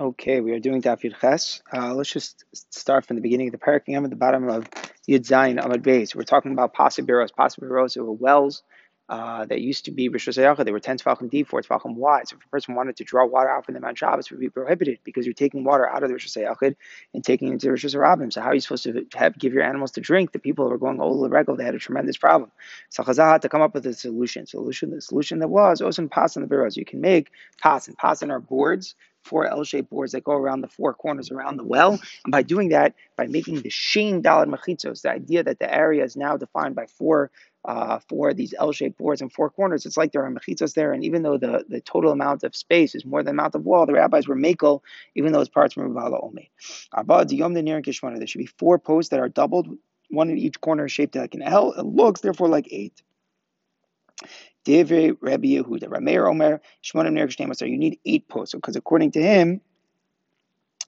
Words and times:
Okay, 0.00 0.40
we 0.40 0.52
are 0.52 0.60
doing 0.60 0.80
Dafir 0.80 1.12
Ches. 1.20 1.60
Uh, 1.72 1.92
let's 1.92 2.12
just 2.12 2.44
start 2.54 3.04
from 3.04 3.16
the 3.16 3.22
beginning 3.22 3.48
of 3.48 3.52
the 3.52 3.58
parak. 3.58 3.82
I'm 3.88 4.04
at 4.04 4.10
the 4.10 4.16
bottom 4.16 4.48
of 4.48 4.70
Yud 5.08 5.26
Zayin 5.26 5.60
Amad 5.60 5.82
Beis. 5.82 6.14
We're 6.14 6.22
talking 6.22 6.52
about 6.52 6.72
Pasibiros. 6.72 7.30
Pasibiros 7.36 7.96
were 7.96 8.12
wells 8.12 8.62
uh, 9.08 9.44
that 9.46 9.60
used 9.60 9.86
to 9.86 9.90
be 9.90 10.08
Rishos 10.08 10.36
They 10.64 10.70
were 10.70 10.78
10 10.78 10.98
tefachim 10.98 11.28
deep, 11.28 11.48
4 11.48 11.62
tefachim 11.62 11.94
wide. 11.96 12.28
So 12.28 12.36
if 12.36 12.44
a 12.44 12.48
person 12.48 12.76
wanted 12.76 12.94
to 12.98 13.02
draw 13.02 13.26
water 13.26 13.50
out 13.50 13.64
from 13.64 13.74
them 13.74 13.84
on 13.84 13.96
Shabbos, 13.96 14.26
it 14.26 14.30
would 14.30 14.38
be 14.38 14.50
prohibited 14.50 15.00
because 15.02 15.26
you're 15.26 15.32
taking 15.32 15.64
water 15.64 15.88
out 15.88 16.04
of 16.04 16.10
the 16.10 16.14
Rishos 16.14 16.76
and 17.12 17.24
taking 17.24 17.48
it 17.48 17.54
into 17.54 17.66
Rishos 17.66 17.96
Rabbim. 17.96 18.32
So 18.32 18.40
how 18.40 18.50
are 18.50 18.54
you 18.54 18.60
supposed 18.60 18.84
to 18.84 19.04
have, 19.14 19.36
give 19.36 19.52
your 19.52 19.64
animals 19.64 19.90
to 19.92 20.00
drink? 20.00 20.30
The 20.30 20.38
people 20.38 20.64
who 20.66 20.70
were 20.70 20.78
going 20.78 21.00
all 21.00 21.20
the 21.20 21.28
regal, 21.28 21.56
they 21.56 21.64
had 21.64 21.74
a 21.74 21.80
tremendous 21.80 22.16
problem. 22.16 22.52
So 22.90 23.02
Chazal 23.02 23.32
had 23.32 23.42
to 23.42 23.48
come 23.48 23.62
up 23.62 23.74
with 23.74 23.84
a 23.86 23.94
solution. 23.94 24.46
Solution. 24.46 24.90
The 24.90 25.00
solution 25.00 25.40
that 25.40 25.48
was 25.48 25.80
Osin 25.80 26.08
Pas 26.08 26.36
in 26.36 26.42
the 26.42 26.48
Biros. 26.48 26.76
You 26.76 26.84
can 26.84 27.00
make 27.00 27.32
Pas, 27.60 27.88
and 27.88 27.96
Pas 27.96 28.22
our 28.22 28.38
boards 28.38 28.94
four 29.28 29.46
L-shaped 29.46 29.90
boards 29.90 30.12
that 30.12 30.24
go 30.24 30.32
around 30.32 30.60
the 30.62 30.68
four 30.68 30.92
corners 30.94 31.30
around 31.30 31.56
the 31.56 31.64
well. 31.64 31.92
And 32.24 32.32
by 32.32 32.42
doing 32.42 32.68
that, 32.70 32.94
by 33.16 33.26
making 33.26 33.62
the 33.62 33.70
Sheen 33.70 34.22
Dalad 34.22 34.48
Mechitzos, 34.54 35.02
the 35.02 35.10
idea 35.10 35.42
that 35.42 35.58
the 35.58 35.72
area 35.72 36.04
is 36.04 36.16
now 36.16 36.36
defined 36.36 36.74
by 36.74 36.86
four 36.86 37.30
uh, 37.64 37.98
for 38.08 38.32
these 38.32 38.54
L-shaped 38.58 38.96
boards 38.96 39.20
and 39.20 39.32
four 39.32 39.50
corners, 39.50 39.84
it's 39.84 39.96
like 39.96 40.12
there 40.12 40.24
are 40.24 40.30
mechitzos 40.30 40.74
there. 40.74 40.92
And 40.92 41.04
even 41.04 41.22
though 41.22 41.36
the, 41.36 41.64
the 41.68 41.80
total 41.80 42.12
amount 42.12 42.42
of 42.44 42.56
space 42.56 42.94
is 42.94 43.04
more 43.04 43.22
than 43.22 43.36
the 43.36 43.42
amount 43.42 43.54
of 43.54 43.64
wall, 43.64 43.84
the 43.84 43.92
rabbis 43.92 44.26
were 44.26 44.36
makel, 44.36 44.80
even 45.14 45.32
though 45.32 45.40
it's 45.40 45.50
parts 45.50 45.74
from 45.74 45.92
Ravala 45.92 46.24
Omi. 46.24 46.50
There 48.18 48.26
should 48.26 48.38
be 48.38 48.46
four 48.46 48.78
posts 48.78 49.10
that 49.10 49.20
are 49.20 49.28
doubled, 49.28 49.68
one 50.08 50.30
in 50.30 50.38
each 50.38 50.60
corner 50.60 50.88
shaped 50.88 51.16
like 51.16 51.34
an 51.34 51.42
L. 51.42 51.72
It 51.72 51.84
looks 51.84 52.22
therefore 52.22 52.48
like 52.48 52.68
eight. 52.70 53.02
Divrei 54.64 55.16
Rabbi 55.20 55.48
Yehuda. 55.48 55.84
Rameir 55.84 56.28
Omer 56.28 56.60
Shmonim 56.84 57.12
Ner 57.12 57.66
You 57.66 57.78
need 57.78 57.98
eight 58.04 58.28
posts 58.28 58.54
because 58.54 58.76
according 58.76 59.12
to 59.12 59.22
him, 59.22 59.60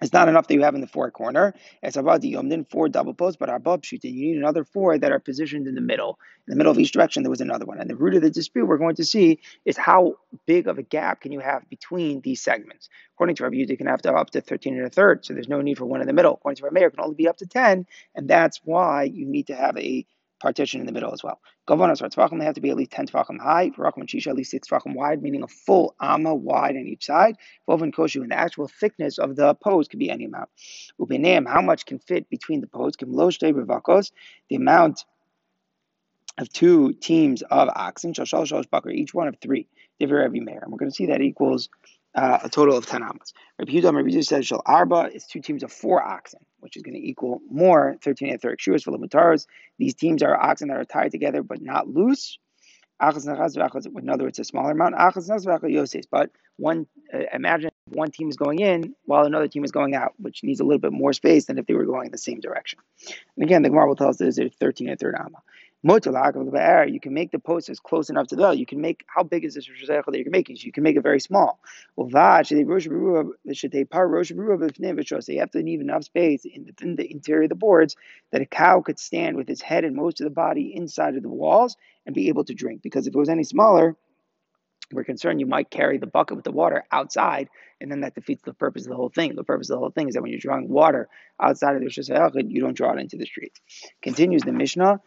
it's 0.01 0.13
not 0.13 0.29
enough 0.29 0.49
that 0.49 0.55
you 0.55 0.63
have 0.63 0.75
in 0.75 0.81
the 0.81 0.87
four 0.87 1.11
corner. 1.11 1.55
It's 1.83 1.97
about 1.97 2.23
the 2.23 2.33
yomdin, 2.33 2.69
four 2.71 2.89
double 2.89 3.13
posts, 3.13 3.37
but 3.39 3.51
above 3.51 3.83
shutin, 3.83 4.15
you 4.15 4.33
need 4.33 4.39
another 4.39 4.65
four 4.65 4.97
that 4.99 5.13
are 5.13 5.19
positioned 5.19 5.67
in 5.67 5.75
the 5.75 5.81
middle. 5.83 6.19
In 6.47 6.53
the 6.53 6.57
middle 6.57 6.73
of 6.73 6.79
each 6.79 6.93
direction, 6.93 7.23
there 7.23 7.31
was 7.31 7.43
another 7.43 7.67
one. 7.67 7.79
And 7.79 7.91
the 7.91 7.97
root 7.97 8.15
of 8.15 8.23
the 8.23 8.31
dispute 8.31 8.67
we're 8.67 8.79
going 8.79 8.97
to 8.97 9.05
see 9.05 9.41
is 9.67 9.77
how 9.77 10.15
big 10.47 10.69
of 10.69 10.79
a 10.79 10.83
gap 10.83 11.21
can 11.21 11.33
you 11.33 11.41
have 11.41 11.69
between 11.69 12.23
these 12.23 12.41
segments. 12.41 12.89
According 13.15 13.37
to 13.37 13.43
Rabbi 13.43 13.57
Yehuda, 13.57 13.71
you 13.71 13.77
can 13.77 13.89
have 13.89 14.03
to 14.03 14.13
up 14.13 14.31
to 14.31 14.41
13 14.41 14.79
and 14.79 14.87
a 14.87 14.91
third, 14.91 15.25
so 15.25 15.35
there's 15.35 15.49
no 15.49 15.61
need 15.61 15.77
for 15.77 15.85
one 15.85 16.01
in 16.01 16.07
the 16.07 16.15
middle. 16.15 16.35
According 16.35 16.57
to 16.57 16.65
Rabbi 16.65 16.81
Meir, 16.81 16.89
it 16.89 16.93
can 16.93 17.05
only 17.05 17.17
be 17.17 17.29
up 17.29 17.37
to 17.39 17.47
10, 17.47 17.87
and 18.15 18.29
that's 18.29 18.61
why 18.65 19.03
you 19.05 19.27
need 19.27 19.49
to 19.49 19.55
have 19.55 19.77
a 19.77 20.07
partition 20.41 20.81
in 20.81 20.87
the 20.87 20.93
middle 20.93 21.13
as 21.13 21.23
well. 21.23 21.41
Gavonas 21.69 22.03
or 22.03 22.39
they 22.39 22.45
have 22.45 22.55
to 22.55 22.61
be 22.61 22.71
at 22.71 22.77
least 22.77 22.91
10 22.93 23.09
tefachim 23.09 23.39
high. 23.41 23.71
Racham 23.77 23.99
and 23.99 24.09
Shisha, 24.09 24.29
at 24.29 24.37
least 24.37 24.51
6 24.51 24.69
tefachim 24.69 24.95
wide, 24.95 25.23
meaning 25.23 25.43
a 25.43 25.49
full 25.49 25.95
amma 26.01 26.35
wide 26.35 26.77
on 26.77 26.87
each 26.87 27.07
side. 27.07 27.37
Vovan 27.69 27.93
koshu, 27.93 28.23
and 28.23 28.31
the 28.31 28.39
actual 28.39 28.69
thickness 28.69 29.19
of 29.19 29.37
the 29.37 29.55
post 29.55 29.91
could 29.91 29.99
be 29.99 30.11
any 30.11 30.25
amount. 30.25 30.49
Ubeneim, 31.01 31.47
how 31.47 31.63
much 31.63 31.87
can 31.87 31.99
fit 31.99 32.29
between 32.29 32.61
the 32.61 32.67
posts? 32.67 32.97
Kim 32.97 33.13
loshte 33.13 33.53
bevakos, 33.53 34.11
the 34.49 34.57
amount 34.57 35.05
of 36.39 36.53
two 36.53 36.93
teams 36.95 37.43
of 37.43 37.69
oxen, 37.75 38.15
shashal 38.15 38.45
shalosh 38.45 38.71
bakar, 38.71 38.91
each 38.91 39.15
one 39.15 39.29
of 39.29 39.37
three. 39.41 39.69
Divrei 40.01 40.23
Rabbi 40.23 40.41
Meir. 40.41 40.61
And 40.63 40.73
we're 40.73 40.79
going 40.79 40.91
to 40.91 40.95
see 40.95 41.07
that 41.07 41.21
equals 41.21 41.69
uh, 42.15 42.39
a 42.43 42.49
total 42.49 42.77
of 42.77 42.87
10 42.87 43.03
amas. 43.03 43.33
Rabbi 43.59 43.73
Yehuda, 43.73 43.95
Rabbi 43.95 44.21
says, 44.21 44.47
Shal 44.47 44.63
Arba 44.67 45.11
is 45.13 45.27
two 45.27 45.41
teams 45.41 45.63
of 45.63 45.73
four 45.73 46.03
oxen, 46.03 46.41
which 46.61 46.77
is 46.77 46.83
going 46.83 46.95
to 46.95 47.07
equal 47.07 47.41
more 47.51 47.97
13 48.03 48.31
and 48.31 48.41
30 48.41 48.57
shurs 48.59 48.83
for 48.85 48.91
the 48.93 49.47
These 49.79 49.95
teams 49.95 50.23
are 50.23 50.37
oxen 50.37 50.69
that 50.69 50.77
are 50.77 50.85
tied 50.85 51.11
together 51.11 51.43
but 51.43 51.61
not 51.61 51.89
loose. 51.89 52.39
In 53.03 53.09
other 54.11 54.25
words, 54.25 54.39
a 54.39 54.45
smaller 54.45 54.73
amount. 54.73 54.95
But 56.11 56.31
one, 56.57 56.87
uh, 57.15 57.19
imagine 57.33 57.71
one 57.87 58.11
team 58.11 58.29
is 58.29 58.37
going 58.37 58.59
in 58.59 58.95
while 59.07 59.25
another 59.25 59.49
team 59.49 59.65
is 59.65 59.73
going 59.73 59.95
out, 59.95 60.13
which 60.19 60.45
needs 60.45 60.61
a 60.61 60.65
little 60.65 60.79
bit 60.79 60.93
more 60.93 61.15
space 61.15 61.47
than 61.47 61.59
if 61.59 61.67
they 61.67 61.75
were 61.75 61.87
going 61.87 62.07
in 62.07 62.13
the 62.13 62.19
same 62.19 62.41
direction. 62.41 62.79
And 63.37 63.45
again, 63.45 63.63
the 63.63 63.71
Gemara 63.71 63.89
will 63.89 63.97
tell 63.97 64.09
us 64.09 64.19
that 64.19 64.37
it's 64.37 64.57
13 64.57 64.91
and 64.91 65.01
30 65.01 65.17
amma. 65.19 65.39
You 65.83 67.01
can 67.01 67.15
make 67.15 67.31
the 67.31 67.39
post 67.39 67.71
as 67.71 67.81
close 67.81 68.11
enough 68.11 68.27
to 68.29 68.37
the 68.37 68.51
You 68.51 68.67
can 68.67 68.83
make 68.83 69.03
how 69.07 69.23
big 69.23 69.47
is 69.47 69.55
this 69.55 69.71
Rosh 69.71 69.87
that 69.87 70.19
you 70.19 70.25
can 70.25 70.31
make? 70.31 70.51
You 70.51 70.73
can 70.73 70.83
make 70.83 70.97
it 70.97 71.03
very 71.03 71.21
small. 71.21 71.59
You 71.97 72.05
have 72.05 72.13
to 75.51 75.63
leave 75.63 75.81
enough 75.81 76.05
space 76.05 76.45
in 76.45 76.65
the, 76.65 76.75
in 76.83 76.97
the 76.97 77.11
interior 77.11 77.45
of 77.45 77.49
the 77.49 77.55
boards 77.55 77.97
that 78.31 78.43
a 78.43 78.47
cow 78.47 78.83
could 78.83 78.99
stand 78.99 79.37
with 79.37 79.49
its 79.49 79.63
head 79.63 79.85
and 79.85 79.97
most 79.97 80.21
of 80.21 80.25
the 80.25 80.31
body 80.31 80.75
inside 80.75 81.17
of 81.17 81.23
the 81.23 81.31
walls 81.31 81.79
and 82.05 82.15
be 82.15 82.29
able 82.29 82.45
to 82.45 82.55
drink. 82.55 82.83
Because 82.83 83.07
if 83.07 83.15
it 83.15 83.19
was 83.19 83.31
any 83.31 83.45
smaller, 83.45 83.97
we're 84.93 85.05
concerned 85.05 85.41
you 85.41 85.47
might 85.47 85.71
carry 85.71 85.99
the 85.99 86.07
bucket 86.07 86.37
with 86.37 86.45
the 86.45 86.53
water 86.53 86.85
outside, 86.93 87.49
and 87.81 87.91
then 87.91 88.01
that 88.01 88.15
defeats 88.15 88.43
the 88.45 88.55
purpose 88.55 88.85
of 88.85 88.91
the 88.91 88.97
whole 88.97 89.09
thing. 89.09 89.35
The 89.35 89.45
purpose 89.45 89.71
of 89.71 89.75
the 89.75 89.79
whole 89.79 89.91
thing 89.91 90.09
is 90.09 90.15
that 90.15 90.23
when 90.23 90.31
you're 90.31 90.41
drawing 90.41 90.69
water 90.69 91.09
outside 91.41 91.75
of 91.75 91.81
the 91.81 91.87
Rosh 91.87 92.49
you 92.51 92.61
don't 92.61 92.77
draw 92.77 92.93
it 92.93 93.01
into 93.01 93.17
the 93.17 93.27
street. 93.27 93.59
Continues 94.03 94.43
the 94.43 94.53
Mishnah, 94.53 95.01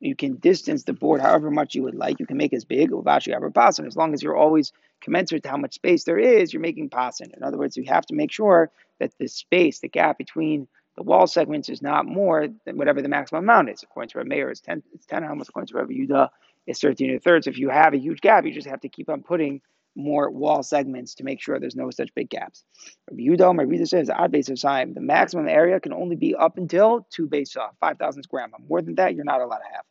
you 0.00 0.16
can 0.16 0.36
distance 0.36 0.84
the 0.84 0.92
board 0.92 1.20
however 1.20 1.50
much 1.50 1.74
you 1.74 1.82
would 1.82 1.94
like. 1.94 2.20
You 2.20 2.26
can 2.26 2.36
make 2.36 2.52
as 2.52 2.64
big, 2.64 2.90
as 2.92 3.96
long 3.96 4.14
as 4.14 4.22
you're 4.22 4.36
always 4.36 4.72
commensurate 5.00 5.42
to 5.42 5.50
how 5.50 5.56
much 5.56 5.74
space 5.74 6.04
there 6.04 6.18
is, 6.18 6.52
you're 6.52 6.62
making 6.62 6.88
pasan. 6.90 7.36
In 7.36 7.42
other 7.42 7.58
words, 7.58 7.76
you 7.76 7.84
have 7.86 8.06
to 8.06 8.14
make 8.14 8.32
sure 8.32 8.70
that 8.98 9.12
the 9.18 9.28
space, 9.28 9.80
the 9.80 9.88
gap 9.88 10.16
between 10.18 10.66
the 10.96 11.02
wall 11.02 11.26
segments 11.26 11.68
is 11.68 11.82
not 11.82 12.06
more 12.06 12.48
than 12.64 12.78
whatever 12.78 13.02
the 13.02 13.08
maximum 13.08 13.44
amount 13.44 13.68
is. 13.70 13.82
According 13.82 14.10
to 14.10 14.18
our 14.18 14.24
mayor, 14.24 14.50
it's 14.50 14.60
10, 14.60 14.82
it's 14.94 15.06
10 15.06 15.22
how 15.24 15.34
according 15.34 15.66
to 15.68 15.76
Rabbi 15.76 15.92
Yudah, 15.92 16.28
is 16.66 16.78
13 16.80 17.10
and 17.10 17.18
a 17.18 17.20
third. 17.20 17.44
So 17.44 17.50
if 17.50 17.58
you 17.58 17.70
have 17.70 17.94
a 17.94 17.98
huge 17.98 18.20
gap, 18.20 18.44
you 18.44 18.52
just 18.52 18.68
have 18.68 18.80
to 18.80 18.88
keep 18.88 19.08
on 19.08 19.22
putting 19.22 19.60
more 19.96 20.30
wall 20.30 20.62
segments 20.62 21.14
to 21.14 21.24
make 21.24 21.40
sure 21.40 21.58
there's 21.58 21.76
no 21.76 21.90
such 21.90 22.14
big 22.14 22.28
gaps. 22.28 22.64
Rabbi 23.10 23.22
Yudah, 23.22 23.54
my 23.54 23.62
reader 23.62 23.86
says, 23.86 24.10
odd 24.10 24.32
base 24.32 24.48
of 24.48 24.60
time, 24.60 24.94
the 24.94 25.00
maximum 25.00 25.48
area 25.48 25.78
can 25.78 25.92
only 25.92 26.16
be 26.16 26.34
up 26.34 26.58
until 26.58 27.06
two 27.10 27.28
base 27.28 27.56
off, 27.56 27.74
5,000 27.80 28.22
square. 28.24 28.48
More 28.68 28.82
than 28.82 28.96
that, 28.96 29.14
you're 29.14 29.24
not 29.24 29.40
allowed 29.40 29.58
to 29.58 29.72
have. 29.72 29.84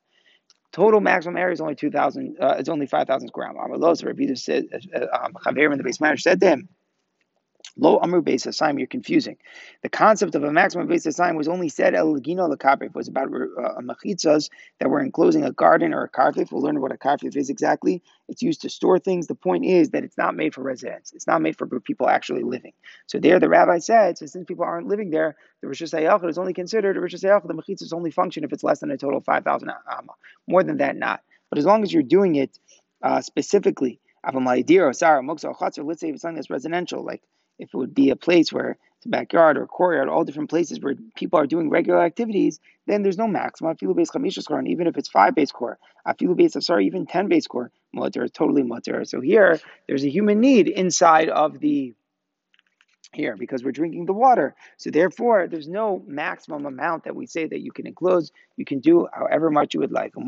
Total 0.73 0.99
maximum 0.99 1.37
area 1.37 1.53
is 1.53 1.61
only 1.61 1.75
2,000, 1.75 2.37
uh, 2.41 2.55
it's 2.57 2.67
only 2.67 2.87
5,000 2.87 3.27
square 3.27 3.53
miles. 3.53 4.03
Rabbi 4.03 4.23
Yudah 4.23 4.37
said, 4.37 4.65
uh, 4.93 5.05
um, 5.23 5.33
Chaver 5.33 5.71
in 5.71 5.77
the 5.77 5.83
base 5.83 6.01
manager 6.01 6.21
said 6.21 6.41
to 6.41 6.49
him, 6.49 6.69
Low 7.75 7.99
amru 7.99 8.21
base 8.21 8.45
assignment, 8.45 8.79
you're 8.79 8.87
confusing. 8.87 9.37
The 9.81 9.89
concept 9.89 10.35
of 10.35 10.43
a 10.43 10.51
maximum 10.51 10.87
base 10.87 11.07
assignment 11.07 11.39
was 11.39 11.47
only 11.47 11.69
said 11.69 11.95
el 11.95 12.15
gino 12.17 12.47
lekapif, 12.47 12.93
was 12.93 13.07
about 13.07 13.29
uh, 13.29 13.81
machitzas 13.81 14.49
that 14.79 14.89
were 14.89 15.01
enclosing 15.01 15.43
a 15.43 15.51
garden 15.51 15.91
or 15.91 16.03
a 16.03 16.09
karfif. 16.09 16.51
We'll 16.51 16.61
learn 16.61 16.79
what 16.81 16.91
a 16.91 16.97
karfif 16.97 17.35
is 17.35 17.49
exactly. 17.49 18.03
It's 18.29 18.43
used 18.43 18.61
to 18.61 18.69
store 18.69 18.99
things. 18.99 19.25
The 19.25 19.33
point 19.33 19.65
is 19.65 19.89
that 19.89 20.03
it's 20.03 20.19
not 20.19 20.35
made 20.35 20.53
for 20.53 20.61
residents. 20.61 21.13
It's 21.13 21.25
not 21.25 21.41
made 21.41 21.57
for 21.57 21.67
people 21.79 22.07
actually 22.07 22.43
living. 22.43 22.73
So 23.07 23.17
there, 23.17 23.39
the 23.39 23.49
rabbi 23.49 23.79
said, 23.79 24.19
so 24.19 24.27
since 24.27 24.45
people 24.45 24.65
aren't 24.65 24.87
living 24.87 25.09
there, 25.09 25.35
the 25.61 25.67
Rosh 25.67 25.81
Hashanah 25.81 26.29
is 26.29 26.37
only 26.37 26.53
considered 26.53 26.95
a 26.95 26.99
Rosh 26.99 27.15
Hashanah. 27.15 27.47
The 27.47 27.55
machitzas 27.55 27.91
only 27.91 28.11
function 28.11 28.43
if 28.43 28.53
it's 28.53 28.63
less 28.63 28.81
than 28.81 28.91
a 28.91 28.97
total 28.97 29.17
of 29.17 29.25
5,000 29.25 29.69
amma. 29.69 30.13
More 30.47 30.63
than 30.63 30.77
that, 30.77 30.95
not. 30.95 31.21
But 31.49 31.57
as 31.57 31.65
long 31.65 31.81
as 31.81 31.91
you're 31.91 32.03
doing 32.03 32.35
it 32.35 32.59
uh, 33.01 33.21
specifically, 33.21 33.99
let's 34.25 35.99
say 35.99 36.09
it's 36.09 36.21
something 36.21 36.35
that's 36.35 36.49
residential, 36.49 37.03
like 37.03 37.21
if 37.59 37.69
it 37.73 37.77
would 37.77 37.93
be 37.93 38.09
a 38.09 38.15
place 38.15 38.51
where 38.51 38.77
it's 38.97 39.05
a 39.05 39.09
backyard 39.09 39.57
or 39.57 39.63
a 39.63 39.67
courtyard, 39.67 40.07
all 40.07 40.23
different 40.23 40.49
places 40.49 40.79
where 40.79 40.95
people 41.15 41.39
are 41.39 41.45
doing 41.45 41.69
regular 41.69 42.01
activities, 42.01 42.59
then 42.87 43.03
there's 43.03 43.17
no 43.17 43.27
maximum. 43.27 43.75
Afilu 43.75 43.95
base 43.95 44.11
chamisha 44.11 44.41
score, 44.41 44.59
and 44.59 44.67
even 44.67 44.87
if 44.87 44.97
it's 44.97 45.09
five 45.09 45.35
base 45.35 45.51
core, 45.51 45.77
afilu 46.07 46.35
base, 46.35 46.55
sorry, 46.65 46.85
even 46.85 47.05
ten 47.05 47.27
base 47.27 47.47
core, 47.47 47.71
mutter, 47.93 48.27
totally 48.27 48.63
mutter. 48.63 49.03
So 49.05 49.19
here, 49.19 49.59
there's 49.87 50.05
a 50.05 50.09
human 50.09 50.39
need 50.39 50.67
inside 50.67 51.29
of 51.29 51.59
the 51.59 51.93
here 53.13 53.35
because 53.37 53.63
we're 53.63 53.71
drinking 53.71 54.05
the 54.05 54.13
water. 54.13 54.55
So 54.77 54.89
therefore, 54.89 55.47
there's 55.47 55.67
no 55.67 56.03
maximum 56.07 56.65
amount 56.65 57.03
that 57.03 57.15
we 57.15 57.25
say 57.25 57.45
that 57.47 57.61
you 57.61 57.71
can 57.71 57.85
enclose. 57.87 58.31
You 58.57 58.65
can 58.65 58.79
do 58.79 59.07
however 59.13 59.51
much 59.51 59.73
you 59.73 59.79
would 59.81 59.91
like. 59.91 60.13
And 60.15 60.27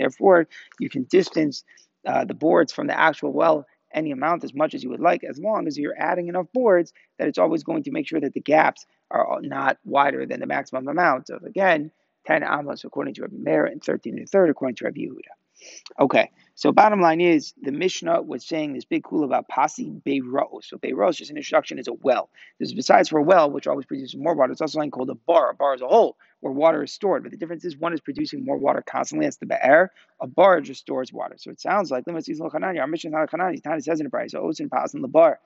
therefore, 0.00 0.48
you 0.80 0.90
can 0.90 1.04
distance 1.04 1.64
uh, 2.06 2.24
the 2.24 2.34
boards 2.34 2.72
from 2.72 2.86
the 2.86 2.98
actual 2.98 3.32
well 3.32 3.66
any 3.94 4.10
amount 4.10 4.44
as 4.44 4.54
much 4.54 4.74
as 4.74 4.82
you 4.82 4.90
would 4.90 5.00
like, 5.00 5.24
as 5.24 5.38
long 5.38 5.66
as 5.66 5.78
you're 5.78 5.98
adding 5.98 6.28
enough 6.28 6.46
boards 6.52 6.92
that 7.18 7.28
it's 7.28 7.38
always 7.38 7.64
going 7.64 7.82
to 7.84 7.90
make 7.90 8.06
sure 8.06 8.20
that 8.20 8.34
the 8.34 8.40
gaps 8.40 8.86
are 9.10 9.38
not 9.42 9.78
wider 9.84 10.26
than 10.26 10.40
the 10.40 10.46
maximum 10.46 10.88
amount 10.88 11.30
of, 11.30 11.42
again, 11.44 11.90
10 12.26 12.42
amos 12.42 12.84
according 12.84 13.14
to 13.14 13.22
Rabbi 13.22 13.36
Meir 13.38 13.64
and 13.64 13.82
13 13.82 14.14
and 14.18 14.24
a 14.24 14.26
third 14.26 14.50
according 14.50 14.76
to 14.76 14.84
Rabbi 14.84 15.00
Yehuda. 15.00 16.00
Okay, 16.00 16.30
so 16.58 16.72
bottom 16.72 17.00
line 17.00 17.20
is 17.20 17.54
the 17.62 17.70
Mishnah 17.70 18.22
was 18.22 18.44
saying 18.44 18.72
this 18.72 18.84
big 18.84 19.04
cool 19.04 19.22
about 19.22 19.46
Pasi 19.46 19.92
Beiros. 20.04 20.64
So 20.64 20.76
Beiros, 20.76 21.14
just 21.14 21.30
an 21.30 21.36
introduction, 21.36 21.78
is 21.78 21.86
a 21.86 21.92
well. 21.92 22.30
This 22.58 22.74
besides 22.74 23.10
for 23.10 23.20
a 23.20 23.22
well, 23.22 23.48
which 23.48 23.68
always 23.68 23.86
produces 23.86 24.16
more 24.16 24.34
water, 24.34 24.50
it's 24.50 24.60
also 24.60 24.72
something 24.72 24.90
called 24.90 25.08
a 25.10 25.14
bar. 25.14 25.50
A 25.50 25.54
bar 25.54 25.76
is 25.76 25.82
a 25.82 25.86
hole 25.86 26.16
where 26.40 26.52
water 26.52 26.82
is 26.82 26.92
stored. 26.92 27.22
But 27.22 27.30
the 27.30 27.38
difference 27.38 27.64
is 27.64 27.76
one 27.76 27.92
is 27.92 28.00
producing 28.00 28.44
more 28.44 28.56
water 28.56 28.82
constantly, 28.82 29.24
that's 29.26 29.36
the 29.36 29.46
Be'er. 29.46 29.92
A 30.20 30.26
bar 30.26 30.60
just 30.60 30.80
stores 30.80 31.12
water. 31.12 31.36
So 31.38 31.52
it 31.52 31.60
sounds 31.60 31.92
like 31.92 32.02
our 32.08 32.12
Mishnah 32.12 32.32
is 32.32 32.40
not 32.40 32.52
a 32.52 33.28
Hanani. 33.30 33.60
Tani 33.60 33.80
says 33.80 34.00
in 34.00 34.06
the 34.06 34.10
Brisa, 34.10 34.30
so 34.30 34.50
in 34.58 34.68
Pas 34.68 34.94
in 34.94 35.02
the 35.02 35.06
bar. 35.06 35.38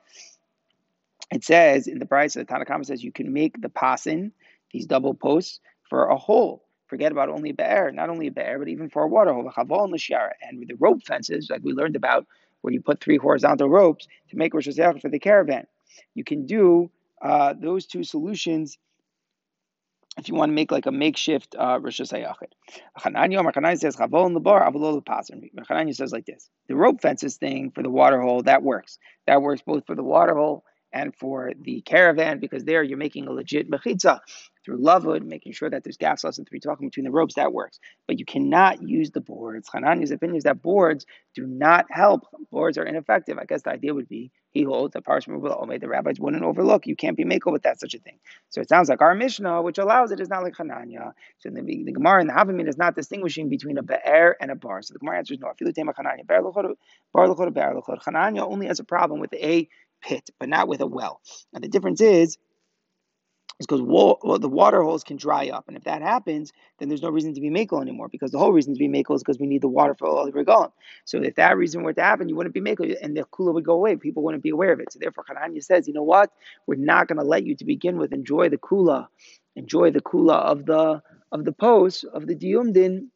It 1.31 1.43
says 1.43 1.85
in 1.85 1.99
the 1.99 2.05
Brisa, 2.05 2.43
the 2.43 2.45
Tanakama 2.45 2.87
says 2.87 3.03
you 3.03 3.11
can 3.11 3.31
make 3.31 3.61
the 3.61 3.69
pasin, 3.69 4.31
these 4.71 4.87
double 4.87 5.13
posts, 5.13 5.59
for 5.87 6.07
a 6.07 6.17
hole 6.17 6.62
forget 6.93 7.11
about 7.11 7.27
only 7.29 7.49
a 7.49 7.53
bear, 7.55 7.91
not 7.91 8.11
only 8.11 8.27
a 8.27 8.31
bear, 8.31 8.59
but 8.59 8.67
even 8.67 8.87
for 8.87 9.01
a 9.01 9.07
water 9.07 9.31
and 9.31 10.59
with 10.59 10.67
the 10.67 10.75
rope 10.77 11.01
fences, 11.03 11.49
like 11.49 11.63
we 11.63 11.73
learned 11.73 11.95
about 11.95 12.27
where 12.61 12.71
you 12.71 12.81
put 12.81 13.01
three 13.01 13.17
horizontal 13.17 13.67
ropes 13.67 14.07
to 14.29 14.37
make 14.37 14.53
Rosh 14.53 14.67
for 15.01 15.09
the 15.09 15.17
caravan. 15.17 15.65
You 16.13 16.23
can 16.23 16.45
do 16.45 16.91
uh, 17.19 17.55
those 17.59 17.87
two 17.87 18.03
solutions 18.03 18.77
if 20.19 20.29
you 20.29 20.35
want 20.35 20.51
to 20.51 20.53
make 20.53 20.71
like 20.71 20.85
a 20.85 20.91
makeshift 20.91 21.55
uh, 21.57 21.79
Rosh 21.81 21.99
Hashanah. 21.99 23.79
Says 23.79 23.95
Avalol 23.95 25.03
Chananya 25.03 25.95
says 25.95 26.11
like 26.11 26.27
this: 26.27 26.51
the 26.67 26.75
rope 26.75 27.01
fences 27.01 27.37
thing 27.37 27.71
for 27.71 27.81
the 27.81 27.89
water 27.89 28.21
hole 28.21 28.43
that 28.43 28.61
works. 28.61 28.99
That 29.25 29.41
works 29.41 29.63
both 29.65 29.87
for 29.87 29.95
the 29.95 30.03
water 30.03 30.35
hole 30.35 30.63
and 30.93 31.15
for 31.15 31.53
the 31.59 31.81
caravan 31.81 32.37
because 32.39 32.65
there 32.65 32.83
you're 32.83 32.99
making 32.99 33.25
a 33.25 33.31
legit 33.31 33.67
mechitza 33.71 34.19
through 34.63 34.77
lovewood, 34.77 35.23
making 35.23 35.53
sure 35.53 35.69
that 35.69 35.83
there's 35.83 35.97
gas 35.97 36.23
less 36.23 36.37
than 36.37 36.45
three 36.45 36.59
talking 36.59 36.87
between 36.87 37.05
the 37.05 37.11
ropes. 37.11 37.35
That 37.35 37.53
works, 37.53 37.79
but 38.07 38.19
you 38.19 38.25
cannot 38.25 38.81
use 38.87 39.11
the 39.11 39.21
boards. 39.21 39.69
Hanani's 39.69 40.11
opinion 40.11 40.37
is 40.37 40.43
that 40.43 40.61
boards 40.61 41.05
do 41.35 41.45
not 41.45 41.85
help. 41.89 42.27
Boards 42.51 42.77
are 42.77 42.85
ineffective. 42.85 43.37
I 43.37 43.45
guess 43.45 43.63
the 43.63 43.71
idea 43.71 43.93
would 43.93 44.07
be 44.07 44.31
he 44.53 44.63
holds 44.63 44.93
that 44.93 45.03
parsha 45.03 45.27
will 45.29 45.79
the 45.79 45.87
rabbis 45.87 46.19
wouldn't 46.19 46.43
overlook. 46.43 46.85
You 46.85 46.95
can't 46.95 47.17
be 47.17 47.25
makel 47.25 47.51
with 47.51 47.63
that 47.63 47.79
such 47.79 47.95
a 47.95 47.99
thing. 47.99 48.19
So 48.49 48.61
it 48.61 48.69
sounds 48.69 48.87
like 48.87 49.01
our 49.01 49.15
Mishnah, 49.15 49.63
which 49.63 49.79
allows 49.79 50.11
it, 50.11 50.19
is 50.19 50.29
not 50.29 50.43
like 50.43 50.53
Hananya. 50.53 51.13
So 51.39 51.49
the, 51.49 51.61
the 51.61 51.91
Gemara 51.91 52.21
and 52.21 52.29
the 52.29 52.33
Havamim 52.33 52.67
is 52.69 52.77
not 52.77 52.95
distinguishing 52.95 53.49
between 53.49 53.79
a 53.79 53.83
be'er 53.83 54.37
and 54.39 54.51
a 54.51 54.55
bar. 54.55 54.83
So 54.83 54.93
the 54.93 54.99
Gemara 54.99 55.17
answers 55.17 55.39
no. 55.39 55.51
Hananya 57.15 58.41
only 58.41 58.67
has 58.67 58.79
a 58.79 58.83
problem 58.83 59.19
with 59.19 59.33
a 59.33 59.67
pit, 60.01 60.29
but 60.39 60.49
not 60.49 60.67
with 60.67 60.81
a 60.81 60.87
well. 60.87 61.19
And 61.53 61.63
the 61.63 61.67
difference 61.67 62.01
is 62.01 62.37
is 63.59 63.65
because 63.65 63.81
well, 63.81 64.39
the 64.39 64.49
water 64.49 64.81
holes 64.83 65.03
can 65.03 65.17
dry 65.17 65.49
up, 65.49 65.65
and 65.67 65.77
if 65.77 65.83
that 65.83 66.01
happens, 66.01 66.51
then 66.79 66.89
there's 66.89 67.01
no 67.01 67.09
reason 67.09 67.33
to 67.33 67.41
be 67.41 67.49
makel 67.49 67.81
anymore. 67.81 68.09
Because 68.09 68.31
the 68.31 68.39
whole 68.39 68.51
reason 68.51 68.73
to 68.73 68.79
be 68.79 68.87
makel 68.87 69.15
is 69.15 69.23
because 69.23 69.39
we 69.39 69.47
need 69.47 69.61
the 69.61 69.67
water 69.67 69.95
for 69.95 70.07
all 70.07 70.25
the 70.25 70.31
regalim. 70.31 70.71
So 71.05 71.21
if 71.21 71.35
that 71.35 71.57
reason 71.57 71.83
were 71.83 71.93
to 71.93 72.01
happen, 72.01 72.29
you 72.29 72.35
wouldn't 72.35 72.55
be 72.55 72.61
makel, 72.61 72.95
and 73.01 73.15
the 73.15 73.23
kula 73.23 73.53
would 73.53 73.65
go 73.65 73.73
away. 73.73 73.95
People 73.95 74.23
wouldn't 74.23 74.43
be 74.43 74.49
aware 74.49 74.73
of 74.73 74.79
it. 74.79 74.91
So 74.91 74.99
therefore, 74.99 75.25
Hananya 75.29 75.63
says, 75.63 75.87
you 75.87 75.93
know 75.93 76.03
what? 76.03 76.31
We're 76.67 76.75
not 76.75 77.07
going 77.07 77.19
to 77.19 77.25
let 77.25 77.45
you 77.45 77.55
to 77.55 77.65
begin 77.65 77.97
with 77.97 78.13
enjoy 78.13 78.49
the 78.49 78.57
kula, 78.57 79.07
enjoy 79.55 79.91
the 79.91 80.01
kula 80.01 80.35
of 80.35 80.65
the 80.65 81.01
of 81.31 81.45
the 81.45 81.51
post 81.51 82.05
of 82.05 82.27
the 82.27 82.35
diumdin 82.35 83.07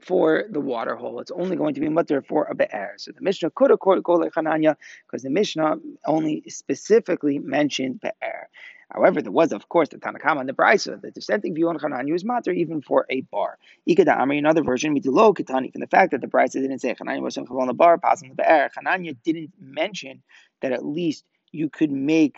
for 0.00 0.44
the 0.50 0.60
water 0.60 0.94
hole. 0.94 1.20
It's 1.20 1.30
only 1.30 1.56
going 1.56 1.74
to 1.74 1.80
be 1.80 1.88
mutter 1.88 2.22
for 2.22 2.44
a 2.44 2.54
be'er. 2.54 2.94
So 2.98 3.12
the 3.12 3.22
Mishnah 3.22 3.50
could 3.50 3.70
have 3.70 3.80
called 3.80 4.04
Hananya 4.04 4.76
because 5.06 5.22
the 5.22 5.30
Mishnah 5.30 5.76
only 6.06 6.44
specifically 6.48 7.38
mentioned 7.38 8.00
be'er. 8.00 8.48
However, 8.90 9.20
there 9.20 9.32
was, 9.32 9.52
of 9.52 9.68
course, 9.68 9.88
the 9.88 9.98
Tanakama 9.98 10.40
and 10.40 10.48
the 10.48 10.52
Brisa. 10.52 11.00
The 11.00 11.10
dissenting 11.10 11.54
view 11.54 11.68
on 11.68 11.78
Chananya 11.78 12.14
is 12.14 12.24
matter 12.24 12.52
even 12.52 12.82
for 12.82 13.04
a 13.10 13.22
bar. 13.22 13.58
Ikada 13.88 14.16
Amri, 14.16 14.38
another 14.38 14.62
version, 14.62 14.94
mitilo 14.96 15.34
kitani, 15.36 15.72
from 15.72 15.80
the 15.80 15.86
fact 15.88 16.12
that 16.12 16.20
the 16.20 16.28
Brisa 16.28 16.52
didn't 16.52 16.78
say 16.78 16.94
Chananya 16.94 17.20
was 17.20 17.36
on 17.36 17.66
the 17.66 17.74
bar, 17.74 17.98
passing 17.98 18.28
the 18.28 18.36
be'er. 18.36 18.70
Chananya 18.76 19.16
didn't 19.24 19.52
mention 19.60 20.22
that 20.62 20.72
at 20.72 20.84
least 20.84 21.24
you 21.50 21.68
could 21.68 21.90
make 21.90 22.36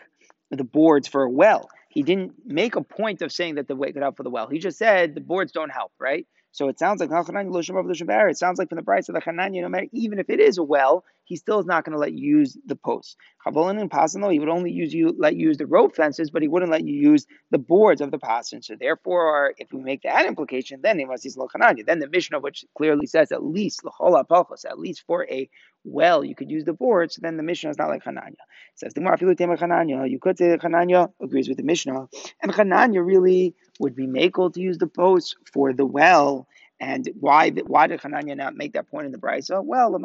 the 0.50 0.64
boards 0.64 1.06
for 1.06 1.22
a 1.22 1.30
well. 1.30 1.68
He 1.90 2.02
didn't 2.02 2.32
make 2.46 2.76
a 2.76 2.82
point 2.82 3.22
of 3.22 3.32
saying 3.32 3.56
that 3.56 3.68
the 3.68 3.76
way 3.76 3.92
could 3.92 4.02
help 4.02 4.16
for 4.16 4.22
the 4.22 4.30
well. 4.30 4.48
He 4.48 4.58
just 4.58 4.78
said 4.78 5.14
the 5.14 5.20
boards 5.20 5.52
don't 5.52 5.70
help, 5.70 5.92
right? 5.98 6.26
So 6.52 6.68
it 6.68 6.78
sounds 6.78 7.00
like 7.00 7.10
it 7.10 8.36
sounds 8.38 8.58
like 8.58 8.68
from 8.68 8.76
the 8.76 8.82
Brisa 8.82 9.08
of 9.10 9.14
the 9.14 9.20
Hananya, 9.20 9.62
no 9.62 9.68
matter 9.68 9.86
even 9.92 10.18
if 10.18 10.30
it 10.30 10.40
is 10.40 10.56
a 10.58 10.62
well, 10.62 11.04
he 11.28 11.36
still 11.36 11.60
is 11.60 11.66
not 11.66 11.84
going 11.84 11.92
to 11.92 11.98
let 11.98 12.14
you 12.14 12.38
use 12.38 12.56
the 12.64 12.74
posts. 12.74 13.14
Chavolin 13.44 13.78
and 13.78 13.90
Pasano, 13.90 14.32
he 14.32 14.38
would 14.38 14.48
only 14.48 14.72
use 14.72 14.94
you 14.94 15.14
let 15.18 15.36
you 15.36 15.48
use 15.48 15.58
the 15.58 15.66
rope 15.66 15.94
fences, 15.94 16.30
but 16.30 16.40
he 16.40 16.48
wouldn't 16.48 16.72
let 16.72 16.86
you 16.86 16.94
use 16.94 17.26
the 17.50 17.58
boards 17.58 18.00
of 18.00 18.10
the 18.10 18.18
pasan. 18.18 18.64
So 18.64 18.76
therefore, 18.80 19.52
if 19.58 19.70
we 19.70 19.82
make 19.82 20.02
that 20.02 20.24
implication, 20.24 20.80
then 20.82 20.98
he 20.98 21.04
must 21.04 21.26
use 21.26 21.36
Lochananya. 21.36 21.84
Then 21.84 21.98
the 21.98 22.08
Mishnah, 22.08 22.40
which 22.40 22.64
clearly 22.74 23.06
says 23.06 23.30
at 23.30 23.44
least 23.44 23.82
Lachola 23.82 24.26
Pachos, 24.26 24.64
at 24.64 24.78
least 24.78 25.04
for 25.06 25.26
a 25.28 25.50
well, 25.84 26.24
you 26.24 26.34
could 26.34 26.50
use 26.50 26.64
the 26.64 26.72
boards, 26.72 27.16
then 27.16 27.36
the 27.36 27.42
Mishnah 27.42 27.70
is 27.70 27.78
not 27.78 27.88
like 27.88 28.04
Hananya. 28.04 28.44
Says 28.74 28.94
the 28.94 29.00
Hananya, 29.00 30.10
you 30.10 30.18
could 30.18 30.38
say 30.38 30.48
that 30.48 30.60
Hananya 30.60 31.12
agrees 31.22 31.48
with 31.48 31.56
the 31.56 31.62
Mishnah, 31.62 32.08
and 32.42 32.52
Hananya 32.52 33.04
really 33.04 33.54
would 33.80 33.94
be 33.94 34.06
makel 34.06 34.52
to 34.52 34.60
use 34.60 34.78
the 34.78 34.86
posts 34.86 35.36
for 35.52 35.72
the 35.72 35.86
well 35.86 36.46
and 36.80 37.08
why 37.18 37.50
why 37.50 37.88
did 37.88 38.00
Hananya 38.00 38.36
not 38.36 38.56
make 38.56 38.74
that 38.74 38.88
point 38.88 39.06
in 39.06 39.12
the 39.12 39.18
Brisa? 39.18 39.64
Well, 39.64 39.98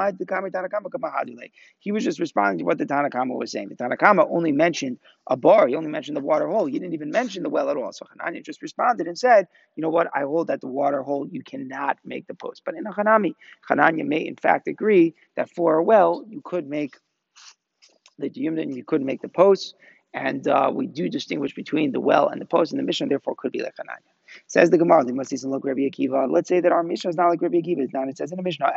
he 1.79 1.91
was 1.91 2.03
just 2.03 2.19
responding 2.19 2.59
to 2.59 2.65
what 2.65 2.79
the 2.79 2.85
Tanakama 2.85 3.37
was 3.37 3.51
saying. 3.51 3.69
The 3.69 3.75
Tanakama 3.75 4.27
only 4.29 4.51
mentioned 4.51 4.97
a 5.27 5.37
bar. 5.37 5.67
He 5.67 5.75
only 5.75 5.89
mentioned 5.89 6.17
the 6.17 6.21
water 6.21 6.47
hole. 6.47 6.65
He 6.65 6.73
didn't 6.79 6.93
even 6.93 7.11
mention 7.11 7.43
the 7.43 7.49
well 7.49 7.69
at 7.69 7.77
all. 7.77 7.91
So 7.93 8.05
Hananya 8.05 8.43
just 8.43 8.61
responded 8.63 9.07
and 9.07 9.17
said, 9.17 9.47
you 9.75 9.81
know 9.81 9.89
what? 9.89 10.07
I 10.15 10.21
hold 10.21 10.47
that 10.47 10.61
the 10.61 10.67
water 10.67 11.03
hole, 11.03 11.27
you 11.27 11.43
cannot 11.43 11.99
make 12.03 12.25
the 12.27 12.33
post. 12.33 12.63
But 12.65 12.75
in 12.75 12.87
a 12.87 12.91
Hanami, 12.91 13.35
Hananya 13.69 14.05
may 14.05 14.25
in 14.25 14.35
fact 14.35 14.67
agree 14.67 15.13
that 15.35 15.49
for 15.51 15.77
a 15.77 15.83
well, 15.83 16.25
you 16.27 16.41
could 16.43 16.67
make 16.67 16.95
the 18.17 18.29
Yumdan, 18.31 18.75
you 18.75 18.83
could 18.83 19.01
make 19.01 19.21
the 19.21 19.29
posts. 19.29 19.75
And 20.13 20.47
uh, 20.47 20.71
we 20.73 20.87
do 20.87 21.09
distinguish 21.09 21.55
between 21.55 21.91
the 21.91 21.99
well 21.99 22.29
and 22.29 22.39
the 22.41 22.45
post, 22.45 22.71
and 22.71 22.79
the 22.79 22.83
Mishnah, 22.83 23.07
therefore 23.07 23.35
could 23.35 23.51
be 23.51 23.63
like 23.63 23.75
Hananya. 23.77 24.12
Says 24.47 24.69
the 24.69 24.77
Gemara, 24.77 25.05
they 25.05 25.13
must 25.13 25.29
see 25.29 25.37
some 25.37 25.51
look 25.51 25.65
Rabbi 25.65 25.81
Akiva. 25.81 26.31
Let's 26.31 26.49
say 26.49 26.59
that 26.61 26.71
our 26.71 26.83
Mishnah 26.83 27.09
is 27.11 27.17
not 27.17 27.29
like 27.29 27.41
Rabbi 27.41 27.57
Akiva. 27.57 27.79
It's 27.79 27.93
not. 27.93 28.09
It 28.09 28.17
says 28.17 28.31
in 28.31 28.37
the 28.37 28.43
Mishnah, 28.43 28.71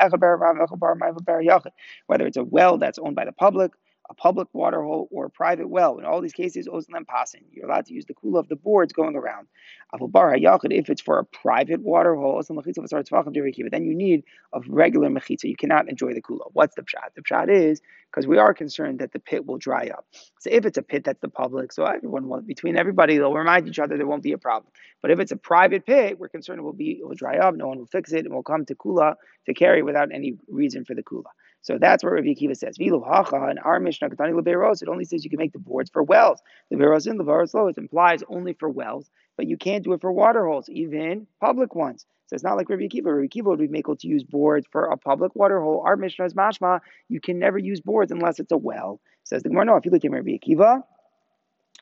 whether 2.06 2.26
it's 2.26 2.36
a 2.36 2.44
well 2.44 2.78
that's 2.78 2.98
owned 2.98 3.16
by 3.16 3.24
the 3.24 3.32
public 3.32 3.72
a 4.08 4.14
public 4.14 4.48
water 4.52 4.82
hole, 4.82 5.08
or 5.10 5.26
a 5.26 5.30
private 5.30 5.68
well. 5.68 5.98
In 5.98 6.04
all 6.04 6.20
these 6.20 6.32
cases, 6.32 6.68
ozlem 6.68 7.06
passing. 7.06 7.44
You're 7.50 7.66
allowed 7.66 7.86
to 7.86 7.94
use 7.94 8.06
the 8.06 8.14
kula 8.14 8.38
of 8.38 8.48
the 8.48 8.56
boards 8.56 8.92
going 8.92 9.16
around. 9.16 9.48
If 9.92 10.90
it's 10.90 11.02
for 11.02 11.18
a 11.18 11.24
private 11.24 11.80
water 11.80 12.14
hole, 12.14 12.42
then 12.42 13.84
you 13.84 13.94
need 13.94 14.24
a 14.52 14.60
regular 14.68 15.08
mechitza. 15.08 15.44
You 15.44 15.56
cannot 15.56 15.88
enjoy 15.88 16.12
the 16.14 16.22
kula. 16.22 16.50
What's 16.52 16.74
the 16.74 16.82
pshat? 16.82 17.14
The 17.14 17.22
pshat 17.22 17.50
is 17.50 17.80
because 18.10 18.26
we 18.26 18.38
are 18.38 18.54
concerned 18.54 19.00
that 19.00 19.12
the 19.12 19.18
pit 19.18 19.46
will 19.46 19.58
dry 19.58 19.88
up. 19.88 20.06
So 20.38 20.50
if 20.50 20.64
it's 20.64 20.78
a 20.78 20.82
pit 20.82 21.04
that's 21.04 21.20
the 21.20 21.28
public, 21.28 21.72
so 21.72 21.84
everyone 21.84 22.28
will, 22.28 22.40
between 22.40 22.76
everybody, 22.76 23.16
they'll 23.18 23.34
remind 23.34 23.68
each 23.68 23.78
other 23.78 23.96
there 23.96 24.06
won't 24.06 24.22
be 24.22 24.32
a 24.32 24.38
problem. 24.38 24.72
But 25.02 25.10
if 25.10 25.20
it's 25.20 25.32
a 25.32 25.36
private 25.36 25.84
pit, 25.84 26.18
we're 26.18 26.28
concerned 26.28 26.58
it 26.60 26.62
will 26.62 26.72
be 26.72 26.98
it 27.00 27.06
will 27.06 27.14
dry 27.14 27.38
up. 27.38 27.54
No 27.54 27.66
one 27.68 27.78
will 27.78 27.86
fix 27.86 28.12
it, 28.12 28.24
and 28.24 28.32
we'll 28.32 28.42
come 28.42 28.64
to 28.66 28.74
kula 28.74 29.14
to 29.46 29.54
carry 29.54 29.82
without 29.82 30.08
any 30.12 30.38
reason 30.48 30.84
for 30.84 30.94
the 30.94 31.02
kula. 31.02 31.24
So 31.66 31.78
that's 31.80 32.04
what 32.04 32.12
Rabbi 32.12 32.28
Akiva 32.28 32.56
says. 32.56 32.78
Vilu 32.78 33.04
hacha 33.04 33.50
in 33.50 33.58
our 33.58 33.80
Mishnah 33.80 34.10
Katani. 34.10 34.80
It 34.82 34.88
only 34.88 35.04
says 35.04 35.24
you 35.24 35.30
can 35.30 35.40
make 35.40 35.52
the 35.52 35.58
boards 35.58 35.90
for 35.90 36.00
wells. 36.00 36.40
Leberos 36.72 37.08
in 37.08 37.18
lo. 37.18 37.66
It 37.66 37.76
implies 37.76 38.22
only 38.28 38.52
for 38.52 38.70
wells, 38.70 39.10
but 39.36 39.48
you 39.48 39.56
can't 39.56 39.82
do 39.82 39.92
it 39.92 40.00
for 40.00 40.12
water 40.12 40.46
holes, 40.46 40.68
even 40.68 41.26
public 41.40 41.74
ones. 41.74 42.06
So 42.28 42.34
it's 42.34 42.44
not 42.44 42.56
like 42.56 42.70
Rabbi 42.70 42.84
Akiva. 42.84 43.06
Rabbi 43.06 43.26
Akiva 43.26 43.46
would 43.46 43.58
be 43.58 43.78
able 43.78 43.96
to 43.96 44.06
use 44.06 44.22
boards 44.22 44.64
for 44.70 44.84
a 44.84 44.96
public 44.96 45.34
water 45.34 45.60
hole. 45.60 45.82
Our 45.84 45.96
Mishnah 45.96 46.26
is 46.26 46.34
mashma. 46.34 46.82
You 47.08 47.20
can 47.20 47.40
never 47.40 47.58
use 47.58 47.80
boards 47.80 48.12
unless 48.12 48.38
it's 48.38 48.52
a 48.52 48.56
well. 48.56 49.00
Says 49.24 49.42
the 49.42 49.48
Gemara. 49.48 49.64
No, 49.64 49.74
if 49.74 49.84
you 49.84 49.90
look 49.90 50.04
at 50.04 50.10
Rabbi 50.12 50.38
Akiva, 50.38 50.84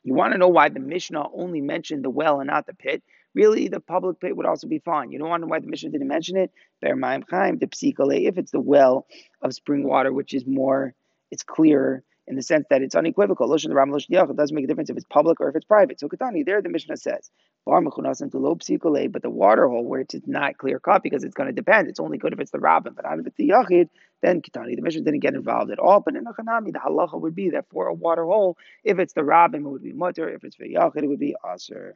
you 0.03 0.15
want 0.15 0.33
to 0.33 0.39
know 0.39 0.47
why 0.47 0.69
the 0.69 0.79
Mishnah 0.79 1.27
only 1.31 1.61
mentioned 1.61 2.03
the 2.03 2.09
well 2.09 2.39
and 2.39 2.47
not 2.47 2.65
the 2.65 2.73
pit. 2.73 3.03
Really, 3.35 3.67
the 3.67 3.79
public 3.79 4.19
pit 4.19 4.35
would 4.35 4.47
also 4.47 4.67
be 4.67 4.79
fine. 4.79 5.11
You 5.11 5.19
don't 5.19 5.41
know 5.41 5.47
why 5.47 5.59
the 5.59 5.67
Mishnah 5.67 5.91
didn't 5.91 6.07
mention 6.07 6.37
it. 6.37 6.51
Bermaim 6.83 7.23
Chaim, 7.29 7.59
the 7.59 7.67
psikale, 7.67 8.27
if 8.27 8.37
it's 8.39 8.51
the 8.51 8.59
well 8.59 9.05
of 9.41 9.53
spring 9.53 9.83
water, 9.87 10.11
which 10.11 10.33
is 10.33 10.45
more, 10.47 10.95
it's 11.31 11.43
clearer 11.43 12.03
in 12.27 12.35
the 12.35 12.41
sense 12.41 12.65
that 12.69 12.81
it's 12.81 12.95
unequivocal. 12.95 13.53
It 13.53 13.57
doesn't 13.57 14.55
make 14.55 14.63
a 14.63 14.67
difference 14.67 14.89
if 14.89 14.97
it's 14.97 15.05
public 15.09 15.39
or 15.41 15.49
if 15.49 15.55
it's 15.55 15.65
private. 15.65 15.99
So 15.99 16.07
Katani, 16.07 16.43
there 16.45 16.61
the 16.61 16.69
Mishnah 16.69 16.97
says, 16.97 17.29
but 17.65 17.83
the 17.83 19.29
water 19.29 19.67
hole 19.67 19.83
where 19.85 19.99
it's 20.01 20.15
not 20.25 20.57
clear 20.57 20.79
cut 20.79 21.03
because 21.03 21.23
it's 21.23 21.35
going 21.35 21.47
to 21.47 21.53
depend. 21.53 21.87
It's 21.87 21.99
only 21.99 22.17
good 22.17 22.33
if 22.33 22.39
it's 22.39 22.51
the 22.51 22.59
rabbin, 22.59 22.93
but 22.93 23.05
not 23.05 23.19
if 23.19 23.27
it's 23.27 23.35
the 23.37 23.49
yachid. 23.49 23.89
Then 24.21 24.41
Katani, 24.41 24.75
the 24.75 24.81
Mishnah 24.81 25.01
didn't 25.01 25.19
get 25.19 25.35
involved 25.35 25.71
at 25.71 25.79
all. 25.79 25.99
But 25.99 26.15
in 26.15 26.23
the 26.23 26.31
Achanami, 26.31 26.71
the 26.73 26.79
halacha 26.79 27.19
would 27.19 27.35
be 27.35 27.49
that 27.51 27.65
for 27.69 27.87
a 27.87 27.93
water 27.93 28.23
hole, 28.23 28.57
if 28.83 28.97
it's 28.97 29.13
the 29.13 29.23
rabbin, 29.23 29.65
it 29.65 29.69
would 29.69 29.83
be 29.83 29.93
mutter. 29.93 30.29
If 30.29 30.43
it's 30.43 30.55
for 30.55 30.65
yachid, 30.65 31.03
it 31.03 31.07
would 31.07 31.19
be 31.19 31.35
aser. 31.53 31.95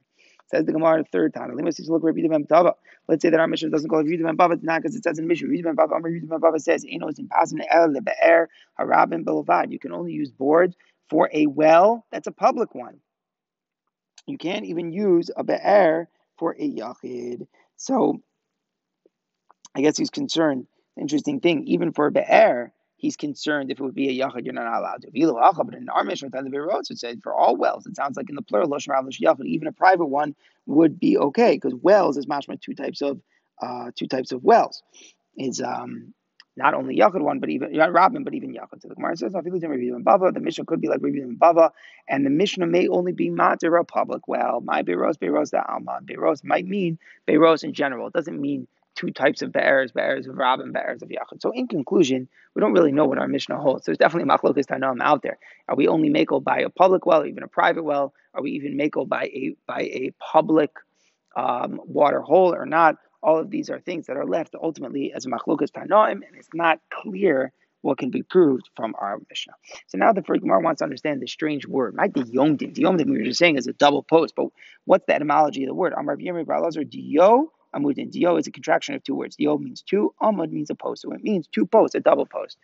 Says 0.52 0.66
the 0.66 0.72
Gemara 0.74 1.04
third 1.12 1.34
time. 1.34 1.56
Let's 1.56 1.78
say 1.78 3.30
that 3.30 3.40
our 3.40 3.48
Mishnah 3.48 3.70
doesn't 3.70 3.90
call 3.90 4.00
it 4.00 4.08
Yudim 4.08 4.36
Bava, 4.36 4.64
not 4.64 4.82
because 4.82 4.96
it 4.96 5.04
says 5.04 5.20
in 5.20 5.28
Mishnah. 5.28 5.48
Yudim 5.48 5.76
Bava, 5.76 5.94
Amr 5.96 6.10
Yudim 6.10 6.28
Bava 6.28 6.60
says, 6.60 6.84
Enos 6.86 7.20
in 7.20 7.28
Pasan 7.28 7.60
El 7.70 7.94
Be'er 8.02 8.50
Harabim 8.80 9.24
Belavad. 9.24 9.72
You 9.72 9.78
can 9.78 9.92
only 9.92 10.12
use 10.12 10.32
boards 10.32 10.76
for 11.10 11.30
a 11.34 11.46
well 11.46 12.06
that's 12.12 12.28
a 12.28 12.32
public 12.32 12.74
one. 12.74 13.00
You 14.26 14.38
can't 14.40 14.66
even 14.66 14.92
use 14.92 15.30
a 15.36 15.44
Be'er 15.44 16.10
for 16.38 16.54
a 16.54 16.68
Yachid. 16.68 17.46
So 17.78 18.22
I 19.76 19.82
guess 19.82 19.98
he's 19.98 20.10
concerned. 20.10 20.66
Interesting 21.00 21.42
thing, 21.42 21.68
even 21.68 21.94
for 21.94 22.08
a 22.08 22.12
Be'er, 22.12 22.74
he's 23.00 23.16
concerned 23.16 23.72
if 23.72 23.80
it 23.80 23.84
would 23.84 23.96
be 23.96 24.10
a 24.10 24.26
yachid, 24.26 24.46
you're 24.46 24.54
not 24.54 24.78
allowed 24.78 25.02
to. 25.02 25.64
But 25.64 25.74
in 25.74 25.90
our 25.90 26.04
Mishnah, 26.04 26.30
it 26.34 26.98
said 27.00 27.22
for 27.24 27.34
all 27.34 27.56
wells, 27.56 27.88
it 27.88 27.96
sounds 27.96 28.18
like 28.18 28.30
in 28.30 28.36
the 28.36 28.42
plural, 28.42 28.78
even 29.46 29.68
a 29.68 29.72
private 29.72 30.06
one 30.06 30.36
would 30.68 31.00
be 31.00 31.18
okay 31.18 31.56
because 31.56 31.74
wells 31.82 32.18
is 32.18 32.28
mashma 32.28 32.62
two 32.62 32.76
types 32.76 33.02
of 33.02 33.20
uh, 33.62 33.92
two 33.96 34.08
types 34.08 34.32
of 34.32 34.44
wells. 34.44 34.84
Is 35.38 35.62
um, 35.62 36.14
not 36.58 36.74
only 36.74 36.98
yachid 36.98 37.22
one, 37.22 37.40
but 37.40 37.50
even 37.50 37.76
Rabin, 37.78 38.26
but 38.26 38.34
even 38.34 38.54
yachid. 38.54 38.82
So 38.82 38.90
the 38.90 38.96
Gemara 38.96 39.16
says, 39.16 39.32
the 39.32 40.40
Mishnah 40.42 40.66
could 40.66 40.82
be 40.82 40.90
like 40.90 41.02
Rabbi 41.02 41.20
and 41.20 41.40
Bava, 41.40 41.72
and 42.10 42.26
the 42.26 42.30
Mishnah 42.30 42.68
may 42.68 42.90
only 42.90 43.14
be 43.14 43.30
matir 43.30 43.80
a 43.80 43.86
public 43.86 44.28
well. 44.28 44.60
My 44.60 44.84
beros, 44.84 45.18
beros 45.18 45.52
the 45.52 45.66
alma. 45.66 46.00
Beros 46.04 46.44
might 46.44 46.66
mean 46.68 47.00
beros 47.28 47.64
in 47.64 47.72
general. 47.72 48.08
It 48.08 48.14
doesn't 48.14 48.42
mean 48.42 48.68
two 49.00 49.12
types 49.12 49.42
of 49.42 49.52
bears, 49.52 49.92
bears 49.94 50.28
of 50.28 50.36
Rab 50.36 50.60
and 50.60 50.74
bears 50.74 51.02
of 51.02 51.10
Yachid. 51.10 51.42
So 51.42 51.52
in 51.52 51.68
conclusion, 51.68 52.28
we 52.54 52.60
don't 52.60 52.74
really 52.74 52.92
know 52.92 53.06
what 53.06 53.18
our 53.18 53.28
Mishnah 53.28 53.58
holds. 53.58 53.86
There's 53.86 53.98
definitely 53.98 54.30
machlokas 54.30 54.66
tanam 54.66 55.02
out 55.02 55.22
there. 55.22 55.40
Are 55.70 55.76
we 55.76 55.88
only 55.88 56.10
mako 56.10 56.42
by 56.42 56.60
a 56.60 56.70
public 56.70 57.06
well, 57.06 57.22
or 57.22 57.26
even 57.26 57.44
a 57.44 57.48
private 57.48 57.84
well? 57.84 58.14
Are 58.34 58.42
we 58.42 58.52
even 58.52 58.76
mako 58.76 59.06
by 59.06 59.24
a 59.24 59.56
by 59.66 59.82
a 59.82 60.12
public 60.20 60.72
um, 61.38 61.80
water 61.86 62.20
hole 62.20 62.54
or 62.54 62.66
not? 62.66 62.98
All 63.24 63.38
of 63.38 63.50
these 63.50 63.70
are 63.70 63.80
things 63.80 64.08
that 64.08 64.18
are 64.18 64.26
left 64.26 64.54
ultimately 64.62 65.14
as 65.14 65.26
machlokas 65.26 65.72
tanaim, 65.72 66.20
and 66.26 66.36
it's 66.36 66.50
not 66.54 66.80
clear 66.92 67.54
what 67.82 67.98
can 67.98 68.10
be 68.10 68.24
proved 68.24 68.70
from 68.76 68.94
our 69.00 69.20
Mishnah. 69.30 69.54
So 69.88 69.98
now 69.98 70.12
the 70.12 70.24
first 70.24 70.42
Gemara 70.42 70.60
wants 70.60 70.80
to 70.80 70.84
understand 70.84 71.22
the 71.22 71.28
strange 71.28 71.66
word. 71.66 71.96
Not 71.96 72.14
the 72.14 72.24
yomdim. 72.24 72.76
The 72.76 72.84
yomdim 72.84 73.06
we 73.06 73.20
were 73.20 73.24
just 73.24 73.40
saying 73.40 73.58
is 73.58 73.68
a 73.68 73.74
double 73.74 74.04
post, 74.04 74.34
but 74.36 74.48
what's 74.84 75.06
the 75.06 75.16
etymology 75.16 75.64
of 75.64 75.70
the 75.70 75.74
word? 75.74 75.94
Amar 75.98 76.18
Yirmi 76.18 76.46
Baralazar 76.46 76.90
Dio 76.90 77.54
Amudin. 77.76 78.12
Dio 78.12 78.38
is 78.38 78.48
a 78.48 78.52
contraction 78.52 78.96
of 78.96 79.04
two 79.04 79.16
words. 79.16 79.36
Dio 79.36 79.58
means 79.58 79.82
two, 79.82 80.14
Amud 80.22 80.52
means 80.52 80.70
a 80.70 80.76
post. 80.76 81.02
So 81.04 81.12
it 81.12 81.24
means 81.24 81.48
two 81.48 81.66
posts, 81.66 81.96
a 81.96 82.00
double 82.00 82.26
post. 82.26 82.58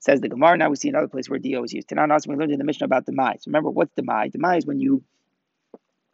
Says 0.00 0.20
the 0.20 0.28
Gemara. 0.28 0.56
Now 0.56 0.70
we 0.70 0.76
see 0.76 0.88
another 0.88 1.08
place 1.08 1.28
where 1.28 1.38
Dio 1.38 1.64
is 1.64 1.72
used. 1.72 1.88
Tanan 1.88 2.10
also 2.10 2.30
we 2.30 2.36
learned 2.36 2.52
in 2.52 2.58
the 2.58 2.64
Mishnah 2.64 2.84
about 2.84 3.06
demise. 3.06 3.44
Remember 3.46 3.70
what's 3.70 3.94
demise? 3.94 4.32
Demise 4.32 4.58
is 4.58 4.66
when 4.66 4.78
you 4.78 5.02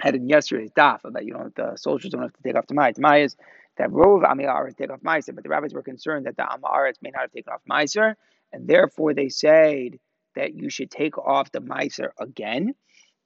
had 0.01 0.15
in 0.15 0.29
yesterday's 0.29 0.71
daf 0.73 1.05
about 1.05 1.25
you 1.25 1.33
know 1.33 1.51
the 1.55 1.77
soldiers 1.77 2.11
don't 2.11 2.23
have 2.23 2.33
to 2.33 2.43
take 2.43 2.57
off 2.57 2.67
demise. 2.67 2.95
Demise 2.95 3.33
is 3.33 3.37
that 3.77 3.91
Rov 3.91 4.23
Amiyaris 4.25 4.77
take 4.77 4.91
off 4.91 5.01
Meiser, 5.01 5.35
but 5.35 5.45
the 5.45 5.51
rabbis 5.51 5.73
were 5.73 5.83
concerned 5.83 6.27
that 6.27 6.37
the 6.37 6.43
Amaretz 6.43 6.97
may 7.03 7.11
not 7.11 7.23
have 7.23 7.33
taken 7.33 7.53
off 7.53 7.63
Meiser, 7.69 8.15
and 8.53 8.69
therefore 8.69 9.15
they 9.15 9.29
said 9.29 9.99
that 10.35 10.55
you 10.55 10.71
should 10.71 10.91
take 10.91 11.19
off 11.19 11.53
the 11.53 11.61
Meiser 11.61 12.11
again. 12.19 12.75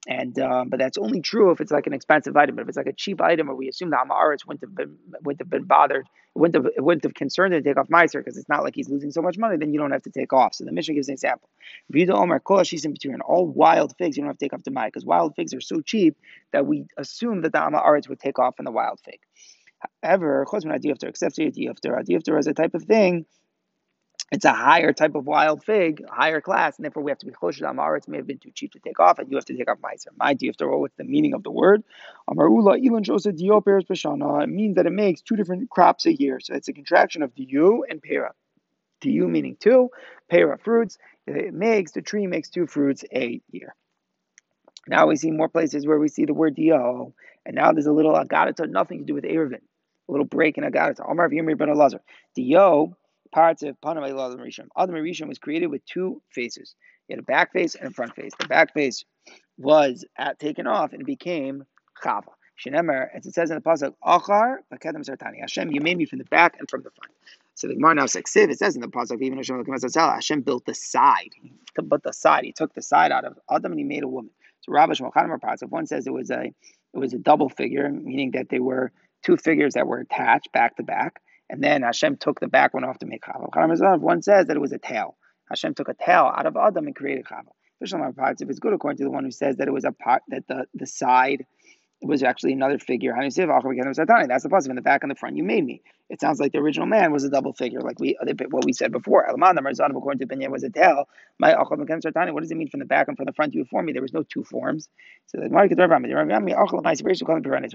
And 0.09 0.39
um, 0.39 0.69
but 0.69 0.79
that's 0.79 0.97
only 0.97 1.19
true 1.19 1.51
if 1.51 1.59
it's 1.59 1.71
like 1.71 1.85
an 1.85 1.93
expensive 1.93 2.37
item. 2.37 2.55
But 2.55 2.61
if 2.61 2.69
it's 2.69 2.77
like 2.77 2.87
a 2.87 2.93
cheap 2.93 3.21
item, 3.21 3.49
or 3.49 3.55
we 3.55 3.67
assume 3.67 3.89
the 3.89 3.97
Amaretz 3.97 4.47
wouldn't 4.47 4.61
have 4.61 4.73
been 4.73 4.97
wouldn't 5.21 5.41
have 5.41 5.49
been 5.49 5.65
bothered, 5.65 6.07
wouldn't 6.33 6.63
have 6.63 6.73
wouldn't 6.77 7.03
have 7.03 7.13
concerned 7.13 7.51
to 7.51 7.61
take 7.61 7.75
off 7.75 7.89
Meiser 7.89 8.19
because 8.19 8.37
it's 8.37 8.47
not 8.47 8.63
like 8.63 8.73
he's 8.73 8.87
losing 8.87 9.11
so 9.11 9.21
much 9.21 9.37
money. 9.37 9.57
Then 9.57 9.73
you 9.73 9.79
don't 9.79 9.91
have 9.91 10.03
to 10.03 10.09
take 10.09 10.31
off. 10.31 10.55
So 10.55 10.63
the 10.63 10.71
Mishnah 10.71 10.93
gives 10.93 11.09
an 11.09 11.13
example. 11.13 11.49
Vida 11.89 12.15
Omer 12.15 12.39
Kolash 12.39 12.85
in 12.85 12.93
between 12.93 13.19
all 13.19 13.45
wild 13.45 13.97
figs, 13.97 14.15
you 14.15 14.23
don't 14.23 14.29
have 14.29 14.37
to 14.37 14.45
take 14.45 14.53
off 14.53 14.63
the 14.63 14.71
Mai 14.71 14.87
because 14.87 15.03
wild 15.03 15.35
figs 15.35 15.53
are 15.53 15.59
so 15.59 15.81
cheap 15.81 16.15
that 16.53 16.65
we 16.65 16.85
assume 16.97 17.41
that 17.41 17.51
the 17.51 17.59
Amaretz 17.59 18.07
would 18.07 18.19
take 18.19 18.39
off 18.39 18.59
in 18.59 18.65
the 18.65 18.71
wild 18.71 19.01
fig. 19.03 19.19
However, 20.01 20.45
Chosman 20.49 20.79
Adiyaftar, 20.79 21.09
except 21.09 21.37
Adiyaftar, 21.37 22.01
Adiyaftar 22.01 22.39
is 22.39 22.47
a 22.47 22.53
type 22.53 22.75
of 22.75 22.83
thing 22.83 23.25
it's 24.31 24.43
a 24.43 24.51
higher 24.51 24.91
type 24.91 25.15
of 25.15 25.25
wild 25.25 25.63
fig, 25.63 26.03
higher 26.09 26.41
class, 26.41 26.77
and 26.77 26.83
therefore 26.83 27.01
we 27.01 27.11
have 27.11 27.19
to 27.19 27.25
be 27.25 27.33
Amar. 27.65 27.95
It 27.95 28.07
may 28.09 28.17
have 28.17 28.27
been 28.27 28.39
too 28.39 28.51
cheap 28.51 28.73
to 28.73 28.79
take 28.79 28.99
off, 28.99 29.19
and 29.19 29.31
you 29.31 29.37
have 29.37 29.45
to 29.45 29.55
take 29.55 29.69
off 29.69 29.79
Meiser. 29.79 30.07
My 30.17 30.33
do 30.33 30.45
you 30.45 30.49
have 30.49 30.57
to 30.57 30.67
roll 30.67 30.81
with 30.81 30.95
the 30.97 31.05
meaning 31.05 31.33
of 31.33 31.43
the 31.43 31.51
word? 31.51 31.83
Amarula 32.29 32.77
Ilan 32.77 33.37
Dio 33.37 33.61
Bashana. 33.61 34.43
It 34.43 34.49
means 34.49 34.75
that 34.75 34.85
it 34.85 34.91
makes 34.91 35.21
two 35.21 35.37
different 35.37 35.69
crops 35.69 36.05
a 36.05 36.13
year. 36.13 36.41
So 36.41 36.55
it's 36.55 36.67
a 36.67 36.73
contraction 36.73 37.23
of 37.23 37.33
Dio 37.35 37.83
and 37.89 38.01
Pera. 38.01 38.33
Dio 38.99 39.27
meaning 39.27 39.55
two, 39.59 39.89
Pera 40.29 40.57
fruits. 40.57 40.97
It 41.25 41.53
makes 41.53 41.93
the 41.93 42.01
tree 42.01 42.27
makes 42.27 42.49
two 42.49 42.67
fruits 42.67 43.05
a 43.13 43.39
year. 43.51 43.75
Now 44.89 45.07
we 45.07 45.15
see 45.15 45.31
more 45.31 45.49
places 45.49 45.87
where 45.87 45.99
we 45.99 46.09
see 46.09 46.25
the 46.25 46.33
word 46.33 46.55
Dio, 46.55 47.13
and 47.45 47.55
now 47.55 47.71
there's 47.71 47.85
a 47.85 47.93
little 47.93 48.13
agadata, 48.13 48.69
nothing 48.69 48.99
to 48.99 49.05
do 49.05 49.13
with 49.13 49.23
Eruvin. 49.23 49.61
A 50.09 50.11
little 50.11 50.25
break 50.25 50.57
in 50.57 50.65
agadata. 50.65 51.09
Amar 51.09 51.29
Yimri 51.29 51.57
ben 51.57 51.69
Elazar. 51.69 51.99
Dio 52.35 52.97
parts 53.27 53.63
of 53.63 53.75
Adam 53.85 54.03
Rishon. 54.03 54.67
Adam 54.77 54.95
Rishon 54.95 55.27
was 55.27 55.39
created 55.39 55.67
with 55.67 55.85
two 55.85 56.21
faces. 56.29 56.75
He 57.07 57.13
had 57.13 57.19
a 57.19 57.23
back 57.23 57.53
face 57.53 57.75
and 57.75 57.89
a 57.89 57.93
front 57.93 58.15
face. 58.15 58.31
The 58.39 58.47
back 58.47 58.73
face 58.73 59.05
was 59.57 60.05
at, 60.17 60.39
taken 60.39 60.67
off 60.67 60.93
and 60.93 61.05
became 61.05 61.63
Chava. 62.03 62.23
Shenemer, 62.63 63.07
as 63.13 63.25
it 63.25 63.33
says 63.33 63.51
in 63.51 63.55
the 63.55 63.61
pasuk, 63.61 63.93
Achar 64.03 64.57
Bakedem 64.73 65.07
Sartani. 65.07 65.39
Hashem, 65.39 65.71
you 65.71 65.79
made 65.79 65.97
me 65.97 66.05
from 66.05 66.17
the 66.17 66.25
back 66.25 66.55
and 66.59 66.69
from 66.69 66.81
the 66.81 66.89
front. 66.89 67.13
So 67.53 67.67
the 67.67 67.75
Gemara 67.75 67.95
now 67.95 68.05
says, 68.07 68.23
it 68.35 68.57
says 68.57 68.75
in 68.75 68.81
the 68.81 68.87
pasuk, 68.87 69.21
even 69.21 69.37
Hashem 69.37 69.63
Hashem 69.95 70.41
built 70.41 70.65
the 70.65 70.73
side. 70.73 71.33
Built 71.87 72.03
the 72.03 72.13
side. 72.13 72.43
He 72.43 72.51
took 72.51 72.73
the 72.73 72.81
side 72.81 73.11
out 73.11 73.25
of 73.25 73.37
Adam 73.51 73.71
and 73.71 73.79
he 73.79 73.85
made 73.85 74.03
a 74.03 74.07
woman. 74.07 74.31
So 74.61 74.71
Rabbi 74.71 74.93
Shmuel. 74.93 75.11
If 75.61 75.69
one 75.69 75.85
says 75.85 76.07
it 76.07 76.13
was 76.13 76.31
a 76.31 76.45
it 76.93 76.99
was 76.99 77.13
a 77.13 77.19
double 77.19 77.49
figure, 77.49 77.89
meaning 77.89 78.31
that 78.31 78.49
they 78.49 78.59
were 78.59 78.91
two 79.23 79.37
figures 79.37 79.75
that 79.75 79.87
were 79.87 79.99
attached 79.99 80.51
back 80.51 80.75
to 80.77 80.83
back. 80.83 81.21
And 81.49 81.63
then 81.63 81.83
Hashem 81.83 82.17
took 82.17 82.39
the 82.39 82.47
back 82.47 82.73
one 82.73 82.83
off 82.83 82.99
to 82.99 83.05
make 83.05 83.23
Chava. 83.23 83.99
One 84.01 84.21
says 84.21 84.47
that 84.47 84.57
it 84.57 84.59
was 84.59 84.73
a 84.73 84.77
tail. 84.77 85.17
Hashem 85.49 85.75
took 85.75 85.87
a 85.87 85.93
tail 85.93 86.31
out 86.35 86.45
of 86.45 86.57
Adam 86.57 86.87
and 86.87 86.95
created 86.95 87.25
Chava. 87.25 87.49
If 87.79 88.49
it's 88.49 88.59
good 88.59 88.73
according 88.73 88.97
to 88.97 89.03
the 89.03 89.11
one 89.11 89.23
who 89.23 89.31
says 89.31 89.57
that 89.57 89.67
it 89.67 89.73
was 89.73 89.85
a 89.85 89.91
part 89.91 90.23
that 90.29 90.47
the, 90.47 90.65
the 90.73 90.87
side 90.87 91.45
was 92.01 92.23
actually 92.23 92.53
another 92.53 92.77
figure. 92.77 93.15
That's 93.19 93.35
the 93.35 94.47
positive 94.49 94.69
in 94.69 94.75
the 94.75 94.81
back 94.81 95.03
and 95.03 95.11
the 95.11 95.15
front. 95.15 95.35
You 95.35 95.43
made 95.43 95.65
me. 95.65 95.81
It 96.09 96.21
sounds 96.21 96.39
like 96.39 96.51
the 96.51 96.59
original 96.59 96.85
man 96.85 97.11
was 97.11 97.23
a 97.23 97.29
double 97.29 97.53
figure, 97.53 97.81
like 97.81 97.99
we 97.99 98.15
what 98.49 98.65
we 98.65 98.73
said 98.73 98.91
before. 98.91 99.25
According 99.25 100.19
to 100.19 100.27
Binyan 100.27 100.51
was 100.51 100.63
a 100.63 100.69
tail. 100.69 101.09
My 101.39 101.53
What 101.53 102.41
does 102.41 102.51
it 102.51 102.57
mean 102.57 102.69
from 102.69 102.79
the 102.79 102.85
back 102.85 103.07
and 103.07 103.17
from 103.17 103.25
the 103.25 103.33
front 103.33 103.55
you 103.55 103.65
form 103.65 103.87
me? 103.87 103.93
There 103.93 104.01
was 104.01 104.13
no 104.13 104.23
two 104.23 104.43
forms. 104.43 104.89
So 105.25 105.39
the 105.39 105.49
What 105.49 105.71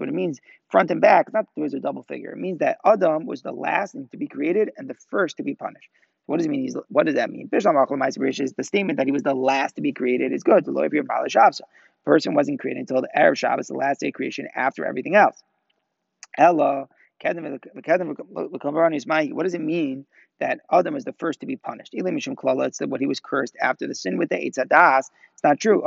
it 0.09 0.15
means 0.15 0.41
front 0.71 0.91
and 0.91 1.01
back, 1.01 1.33
not 1.33 1.47
there 1.55 1.65
was 1.65 1.75
a 1.75 1.81
double 1.81 2.03
figure. 2.05 2.31
It 2.31 2.39
means 2.39 2.61
that 2.61 2.79
Adam 2.85 3.27
was 3.27 3.43
the 3.43 3.53
last 3.53 3.93
to 3.93 4.17
be 4.17 4.29
created 4.29 4.71
and 4.77 4.89
the 4.89 4.95
first 5.11 5.39
to 5.39 5.43
be 5.43 5.55
punished. 5.55 5.89
What 6.27 6.39
does 6.39 6.47
it 6.47 6.51
mean? 6.51 6.63
He's, 6.63 6.77
what 6.89 7.07
does 7.07 7.17
that 7.17 7.31
mean? 7.31 7.49
Is 7.53 7.65
the 7.65 8.55
statement 8.63 8.99
that 8.99 9.07
he 9.07 9.13
was 9.13 9.23
the 9.23 9.35
last 9.35 9.75
to 9.77 9.83
be 9.83 9.93
created 9.93 10.33
is 10.33 10.45
good. 10.45 10.65
The 10.65 10.71
person 12.05 12.35
wasn't 12.35 12.61
created 12.61 12.81
until 12.81 13.03
the 13.03 13.09
Erev 13.17 13.37
Shabbos, 13.37 13.69
the 13.69 13.75
last 13.75 14.01
day 14.01 14.09
of 14.09 14.15
creation, 14.15 14.49
after 14.55 14.85
everything 14.85 15.15
else. 15.15 15.43
Ella, 16.37 16.89
what 17.25 17.35
does 19.45 19.55
it 19.55 19.61
mean 19.61 20.07
that 20.41 20.59
Adam 20.73 20.97
is 20.97 21.05
the 21.05 21.13
first 21.13 21.39
to 21.41 21.47
be 21.47 21.55
punished? 21.57 21.91
It's 21.93 22.81
what 22.81 23.01
he 23.01 23.07
was 23.07 23.21
cursed 23.21 23.57
after 23.61 23.87
the 23.87 23.95
sin 23.95 24.19
with 24.19 24.29
the 24.31 24.37
Eitz 24.37 24.59
Hadas. 24.59 25.05
It's 25.33 25.45
not 25.45 25.61
true. 25.61 25.85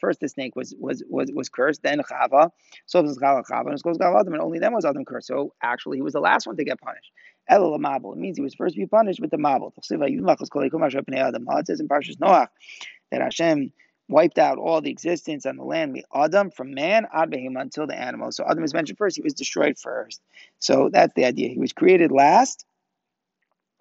First, 0.00 0.20
the 0.20 0.28
snake 0.28 0.56
was 0.56 0.74
was 0.78 1.02
was, 1.10 1.30
was 1.34 1.50
cursed, 1.50 1.82
then 1.82 2.00
Chava. 2.00 2.50
So 2.86 3.02
was 3.02 3.18
Chava, 3.18 3.42
and 3.50 4.02
Adam, 4.02 4.32
and 4.32 4.42
only 4.42 4.58
then 4.60 4.72
was 4.72 4.86
Adam 4.86 5.04
cursed. 5.04 5.26
So 5.26 5.52
actually, 5.62 5.98
he 5.98 6.02
was 6.02 6.14
the 6.14 6.20
last 6.20 6.46
one 6.46 6.56
to 6.56 6.64
get 6.64 6.80
punished. 6.80 7.12
It 7.50 8.16
means 8.16 8.36
he 8.38 8.42
was 8.42 8.54
first 8.54 8.76
to 8.76 8.80
be 8.80 8.86
punished 8.86 9.20
with 9.20 9.30
the 9.30 9.36
mabul. 9.36 9.72
It 9.76 9.84
says 9.84 11.80
in 11.80 11.88
Parshas 11.88 12.16
Noach 12.16 12.48
that 13.10 13.20
Hashem 13.20 13.72
wiped 14.10 14.38
out 14.38 14.58
all 14.58 14.80
the 14.80 14.90
existence 14.90 15.46
on 15.46 15.56
the 15.56 15.64
land, 15.64 15.92
We 15.92 16.04
Adam 16.14 16.50
from 16.50 16.74
man 16.74 17.06
ad 17.12 17.32
until 17.32 17.86
the 17.86 17.94
animal. 17.94 18.32
So 18.32 18.44
Adam 18.48 18.64
is 18.64 18.74
mentioned 18.74 18.98
first; 18.98 19.16
he 19.16 19.22
was 19.22 19.34
destroyed 19.34 19.78
first. 19.78 20.20
So 20.58 20.90
that's 20.92 21.14
the 21.14 21.24
idea. 21.24 21.48
He 21.48 21.58
was 21.58 21.72
created 21.72 22.10
last 22.10 22.66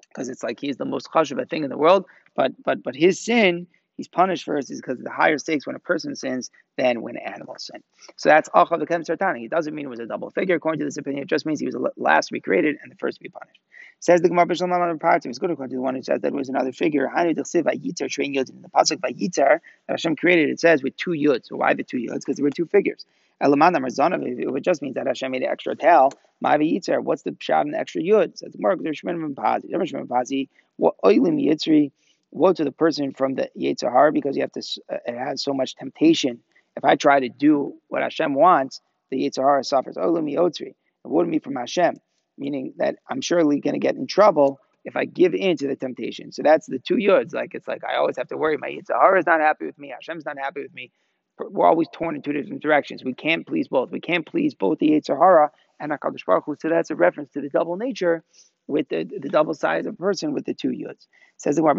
because 0.09 0.29
it's 0.29 0.43
like 0.43 0.59
he's 0.59 0.77
the 0.77 0.85
most 0.85 1.09
chashuv 1.11 1.49
thing 1.49 1.63
in 1.63 1.69
the 1.69 1.77
world. 1.77 2.05
But 2.35 2.51
but 2.63 2.83
but 2.83 2.95
his 2.95 3.19
sin 3.19 3.67
he's 3.97 4.07
punished 4.07 4.45
first 4.45 4.71
is 4.71 4.79
because 4.79 4.97
of 4.97 5.03
the 5.03 5.11
higher 5.11 5.37
stakes 5.37 5.67
when 5.67 5.75
a 5.75 5.79
person 5.79 6.15
sins 6.15 6.49
than 6.77 7.01
when 7.01 7.17
animals 7.17 7.69
sin. 7.69 7.83
So 8.15 8.29
that's 8.29 8.47
Achav 8.49 8.79
Sartani. 8.87 9.45
It 9.45 9.51
doesn't 9.51 9.75
mean 9.75 9.85
it 9.85 9.89
was 9.89 9.99
a 9.99 10.05
double 10.05 10.29
figure. 10.29 10.55
According 10.55 10.79
to 10.79 10.85
this 10.85 10.97
opinion, 10.97 11.23
it 11.23 11.29
just 11.29 11.45
means 11.45 11.59
he 11.59 11.65
was 11.65 11.75
the 11.75 11.91
last 11.97 12.27
to 12.27 12.33
be 12.33 12.39
created 12.39 12.77
and 12.81 12.91
the 12.91 12.95
first 12.95 13.17
to 13.17 13.23
be 13.23 13.29
punished. 13.29 13.59
Says 14.01 14.21
the 14.21 14.29
Gemara 14.29 14.45
Bishlam 14.45 14.73
Amar 14.73 14.95
parts. 14.97 15.25
It 15.25 15.29
was 15.29 15.39
good 15.39 15.51
according 15.51 15.71
to 15.71 15.75
the 15.75 15.81
one 15.81 15.95
who 15.95 16.01
says 16.01 16.21
that 16.21 16.29
it 16.29 16.33
was 16.33 16.47
another 16.47 16.71
figure. 16.71 17.11
Hani 17.13 17.35
Dechsiv 17.35 17.63
Vayitar 17.63 18.09
Train 18.09 18.33
Yud 18.33 18.49
in 18.49 18.61
the 18.61 18.69
pasuk 18.69 19.01
Vayitar 19.01 19.59
that 19.87 19.89
Hashem 19.89 20.15
created. 20.15 20.49
It 20.49 20.59
says 20.59 20.81
with 20.81 20.95
two 20.95 21.11
yuds. 21.11 21.47
So 21.47 21.57
why 21.57 21.73
the 21.73 21.83
two 21.83 21.97
yuds? 21.97 22.19
Because 22.19 22.37
there 22.37 22.45
were 22.45 22.49
two 22.49 22.65
figures. 22.65 23.05
Elamana 23.43 23.77
Marzanov. 23.77 24.57
It 24.57 24.61
just 24.61 24.81
means 24.81 24.95
that 24.95 25.07
Hashem 25.07 25.31
made 25.31 25.43
an 25.43 25.49
extra 25.49 25.75
tail. 25.75 26.11
My 26.39 26.57
Vayitar. 26.57 27.03
What's 27.03 27.23
the 27.23 27.35
shot 27.39 27.65
in 27.65 27.73
the 27.73 27.79
extra 27.79 28.01
yud? 28.01 28.37
Says 28.37 28.53
the 28.53 28.57
Gemara. 28.57 28.77
There's 28.77 29.01
Shemim 29.01 29.33
Pazi. 29.33 29.69
Shemim 29.69 30.07
Pazi. 30.07 30.47
What 30.77 30.95
oilim 31.03 31.43
Yitzri. 31.43 31.91
Woe 32.31 32.53
to 32.53 32.63
the 32.63 32.71
person 32.71 33.11
from 33.11 33.35
the 33.35 33.49
Yetzirah 33.59 34.13
because 34.13 34.35
you 34.35 34.43
have 34.43 34.51
to. 34.51 34.61
Uh, 34.89 34.97
it 35.07 35.17
has 35.17 35.41
so 35.43 35.51
much 35.51 35.75
temptation. 35.75 36.39
If 36.77 36.85
I 36.85 36.95
try 36.95 37.19
to 37.19 37.27
do 37.27 37.73
what 37.87 38.03
Hashem 38.03 38.35
wants, 38.35 38.81
the 39.09 39.17
Yetzirah 39.27 39.65
suffers. 39.65 39.95
Olumi 39.95 40.35
Otzri. 40.35 40.69
It 40.69 40.75
wouldn't 41.03 41.31
be 41.31 41.39
from 41.39 41.55
Hashem, 41.55 41.95
meaning 42.39 42.73
that 42.77 42.95
I'm 43.09 43.21
surely 43.21 43.59
going 43.59 43.73
to 43.73 43.79
get 43.79 43.95
in 43.95 44.07
trouble 44.07 44.59
if 44.85 44.95
I 44.95 45.05
give 45.05 45.33
in 45.35 45.57
to 45.57 45.67
the 45.67 45.75
temptation. 45.75 46.31
So 46.31 46.41
that's 46.43 46.65
the 46.65 46.79
two 46.79 46.95
yuds. 46.95 47.33
Like 47.33 47.53
it's 47.53 47.67
like 47.67 47.83
I 47.83 47.97
always 47.97 48.17
have 48.17 48.27
to 48.29 48.37
worry. 48.37 48.57
My 48.57 48.69
Yetzer 48.69 48.99
Hara 48.99 49.19
is 49.19 49.25
not 49.25 49.41
happy 49.41 49.65
with 49.65 49.77
me. 49.77 49.89
Hashem's 49.89 50.25
not 50.25 50.37
happy 50.37 50.61
with 50.61 50.73
me. 50.73 50.91
We're 51.39 51.67
always 51.67 51.87
torn 51.93 52.15
in 52.15 52.21
two 52.21 52.33
different 52.33 52.61
directions. 52.61 53.03
We 53.03 53.13
can't 53.13 53.45
please 53.47 53.67
both. 53.67 53.91
We 53.91 54.01
can't 54.01 54.25
please 54.25 54.53
both 54.55 54.79
the 54.79 54.89
Yetzer 54.89 55.17
Hara 55.17 55.51
and 55.79 55.91
Hakadosh 55.91 56.25
Baruch 56.25 56.45
Hu. 56.45 56.55
So 56.59 56.69
that's 56.69 56.89
a 56.89 56.95
reference 56.95 57.31
to 57.31 57.41
the 57.41 57.49
double 57.49 57.77
nature 57.77 58.23
with 58.67 58.87
the, 58.89 59.03
the 59.03 59.29
double 59.29 59.53
size 59.53 59.85
of 59.85 59.93
a 59.93 59.97
person 59.97 60.33
with 60.33 60.45
the 60.45 60.53
two 60.53 60.69
yuds. 60.69 61.07
Says 61.37 61.55
the 61.55 61.65
It 61.65 61.75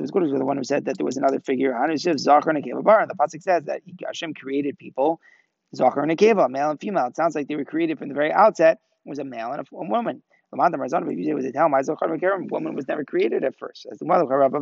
was 0.00 0.10
good 0.10 0.22
the 0.30 0.44
one 0.44 0.56
who 0.56 0.64
said 0.64 0.86
that 0.86 0.96
there 0.96 1.04
was 1.04 1.16
another 1.16 1.38
figure. 1.40 1.72
Zachar 1.96 2.50
and 2.50 2.64
Akeva 2.64 3.06
the 3.06 3.14
pasuk 3.14 3.42
says 3.42 3.64
that 3.64 3.82
Hashem 4.04 4.34
created 4.34 4.78
people, 4.78 5.20
Zachar 5.76 6.02
and 6.02 6.10
Akeva, 6.10 6.48
male 6.48 6.70
and 6.70 6.80
female. 6.80 7.06
It 7.06 7.16
sounds 7.16 7.34
like 7.34 7.46
they 7.46 7.56
were 7.56 7.64
created 7.64 7.98
from 7.98 8.08
the 8.08 8.14
very 8.14 8.32
outset. 8.32 8.80
Was 9.04 9.18
a 9.18 9.24
male 9.24 9.52
and 9.52 9.60
a, 9.60 9.64
a 9.76 9.88
woman. 9.88 10.22
The 10.50 10.56
man 10.56 10.72
Marzan 10.72 11.26
it 11.26 11.34
was 11.34 11.44
a 11.44 11.52
tell 11.52 11.68
Zachar 11.82 12.12
and 12.12 12.50
woman 12.50 12.74
was 12.74 12.86
never 12.86 13.04
created 13.04 13.44
at 13.44 13.58
first. 13.58 13.86
As 13.90 13.98
the 13.98 14.04
mother 14.04 14.24
Rabba 14.26 14.58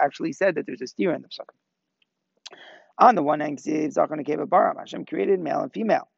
actually 0.00 0.32
said 0.32 0.56
that 0.56 0.66
there's 0.66 0.82
a 0.82 0.86
steer 0.86 1.14
in 1.14 1.22
the 1.22 1.28
pasuk. 1.28 1.48
On 2.98 3.14
the 3.14 3.22
one 3.22 3.40
hand, 3.40 3.60
Zachar 3.60 4.14
and 4.14 4.26
Akeva 4.26 4.48
bar. 4.48 4.74
Hashem 4.78 5.06
created 5.06 5.40
male 5.40 5.60
and 5.60 5.72
female. 5.72 6.08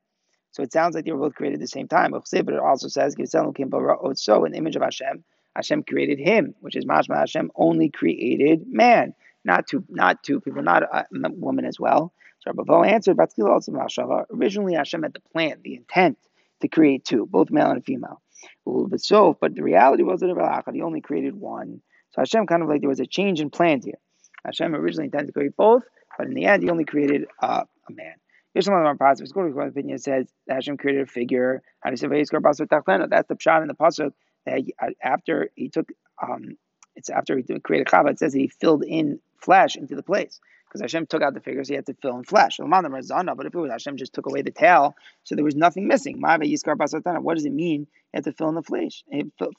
So 0.51 0.63
it 0.63 0.73
sounds 0.73 0.95
like 0.95 1.05
they 1.05 1.13
were 1.13 1.19
both 1.19 1.35
created 1.35 1.57
at 1.57 1.61
the 1.61 1.69
same 1.69 1.89
time. 1.89 2.11
But 2.11 2.25
it 2.33 2.59
also 2.61 2.89
says, 2.89 3.15
so 3.17 4.45
in 4.45 4.53
the 4.53 4.59
image 4.59 4.77
of 4.77 4.83
Hashem, 4.83 5.25
Hashem 5.57 5.85
created 5.85 6.19
him, 6.19 6.55
which 6.61 6.77
is 6.77 6.85
Mashma 6.85 7.17
Hashem 7.17 7.51
only 7.55 7.89
created 7.89 8.67
man, 8.67 9.15
not 9.45 9.69
two, 9.69 9.85
not 9.89 10.23
two 10.23 10.41
people, 10.41 10.63
not 10.63 10.83
a 10.83 11.07
woman 11.31 11.65
as 11.65 11.79
well. 11.79 12.13
So 12.45 12.53
Rabbi 12.55 12.89
answered, 12.89 13.19
originally 13.19 14.75
Hashem 14.75 15.03
had 15.03 15.15
the 15.15 15.21
plan, 15.33 15.61
the 15.63 15.77
intent 15.77 16.19
to 16.61 16.69
create 16.69 17.05
two, 17.05 17.27
both 17.27 17.51
male 17.51 17.71
and 17.71 17.85
female. 17.85 18.21
But 18.67 19.01
so, 19.01 19.37
but 19.41 19.55
the 19.55 19.63
reality 19.63 20.03
was 20.03 20.21
that 20.21 20.63
he 20.75 20.83
only 20.83 21.01
created 21.01 21.35
one. 21.35 21.81
So 22.11 22.21
Hashem 22.21 22.47
kind 22.47 22.63
of 22.63 22.69
like 22.69 22.81
there 22.81 22.91
was 22.91 23.01
a 23.01 23.07
change 23.07 23.41
in 23.41 23.49
plans 23.51 23.87
here. 23.87 23.99
Hashem 24.45 24.75
originally 24.75 25.07
intended 25.07 25.29
to 25.29 25.33
create 25.33 25.57
both, 25.57 25.85
but 26.19 26.27
in 26.27 26.35
the 26.35 26.45
end, 26.45 26.63
he 26.63 26.71
only 26.71 26.85
created 26.85 27.27
uh, 27.43 27.65
a 27.89 27.93
man. 27.93 28.15
Here's 28.53 28.67
some 28.67 28.75
of 28.75 28.85
our 28.85 28.95
to 28.95 29.25
the 29.25 29.61
opinion. 29.61 29.99
Says 29.99 30.27
Hashem 30.49 30.77
created 30.77 31.03
a 31.03 31.07
figure. 31.07 31.63
That's 31.83 32.03
the 32.03 32.09
pshat 32.09 33.63
in 33.63 33.69
the 33.69 33.75
pasuk 33.75 34.13
that 34.45 34.63
uh, 34.81 34.91
after 35.03 35.49
he 35.55 35.71
took, 35.71 35.89
um, 36.23 36.57
it's 36.95 37.09
after 37.09 37.37
he 37.37 37.43
created 37.61 37.89
Chava. 37.89 38.11
It 38.11 38.19
says 38.19 38.35
that 38.35 38.39
he 38.39 38.49
filled 38.49 38.85
in 38.85 39.19
flesh 39.41 39.77
into 39.77 39.97
the 39.97 40.03
place 40.03 40.41
because 40.75 40.93
Hashem 40.93 41.07
took 41.07 41.23
out 41.23 41.35
the 41.35 41.41
figures, 41.41 41.69
he 41.69 41.77
had 41.77 41.87
to 41.87 41.95
fill 42.03 42.19
in 42.19 42.25
flesh. 42.25 42.59
But 42.59 42.83
if 42.83 43.55
it 43.55 43.55
was 43.55 43.71
Hashem 43.71 43.97
just 43.97 44.13
took 44.13 44.27
away 44.27 44.43
the 44.43 44.51
tail, 44.51 44.97
so 45.23 45.37
there 45.37 45.45
was 45.45 45.55
nothing 45.55 45.87
missing. 45.87 46.21
What 46.21 46.41
does 46.41 47.45
it 47.45 47.53
mean? 47.53 47.87
He 48.11 48.17
had 48.17 48.25
to 48.25 48.33
fill 48.33 48.49
in 48.49 48.57
the 48.57 48.63
flesh, 48.63 49.05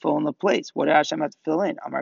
fill 0.01 0.17
in 0.17 0.25
the 0.25 0.33
place. 0.33 0.71
What 0.73 0.87
did 0.87 0.95
Hashem 0.95 1.21
have 1.21 1.31
to 1.31 1.37
fill 1.45 1.61
in? 1.61 1.77
Talking 1.77 1.93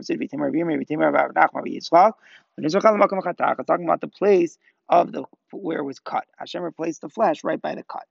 about 3.85 4.01
the 4.01 4.07
place 4.07 4.57
of 4.89 5.11
the 5.11 5.25
where 5.51 5.77
it 5.77 5.83
was 5.83 5.99
cut. 5.99 6.25
Hashem 6.37 6.63
replaced 6.63 7.01
the 7.01 7.09
flesh 7.09 7.43
right 7.43 7.61
by 7.61 7.75
the 7.75 7.83
cut. 7.83 8.07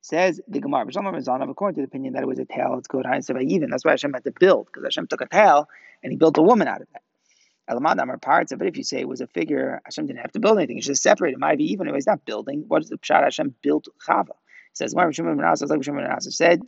Says 0.00 0.40
the 0.48 0.60
Gemara, 0.60 0.86
according 0.88 1.74
to 1.74 1.82
the 1.82 1.86
opinion 1.86 2.14
that 2.14 2.22
it 2.22 2.26
was 2.26 2.38
a 2.38 2.46
tail, 2.46 2.76
it's 2.78 2.88
good. 2.88 3.04
That's 3.04 3.28
why 3.84 3.90
Hashem 3.90 4.14
had 4.14 4.24
to 4.24 4.32
build 4.32 4.68
because 4.68 4.84
Hashem 4.84 5.08
took 5.08 5.20
a 5.20 5.28
tail 5.28 5.68
and 6.02 6.10
he 6.10 6.16
built 6.16 6.38
a 6.38 6.42
woman 6.42 6.68
out 6.68 6.80
of 6.80 6.86
that. 6.94 7.02
Elamad 7.70 8.04
are 8.06 8.18
parts 8.18 8.52
of 8.52 8.60
it. 8.60 8.68
If 8.68 8.76
you 8.76 8.82
say 8.84 9.00
it 9.00 9.08
was 9.08 9.20
a 9.20 9.26
figure, 9.28 9.80
Hashem 9.84 10.06
didn't 10.06 10.20
have 10.20 10.32
to 10.32 10.40
build 10.40 10.58
anything. 10.58 10.78
It's 10.78 10.86
just 10.86 11.02
separated. 11.02 11.36
It 11.36 11.40
might 11.40 11.58
be 11.58 11.72
even 11.72 11.88
if 11.88 11.94
he's 11.94 12.06
not 12.06 12.24
building. 12.24 12.64
What 12.66 12.82
is 12.82 12.88
the 12.88 12.98
pshat? 12.98 13.22
Hashem 13.22 13.54
built 13.62 13.86
Chava. 14.06 14.34
Says? 14.72 14.94
Like 14.94 15.14
Shimon 15.14 15.40
said. 16.30 16.60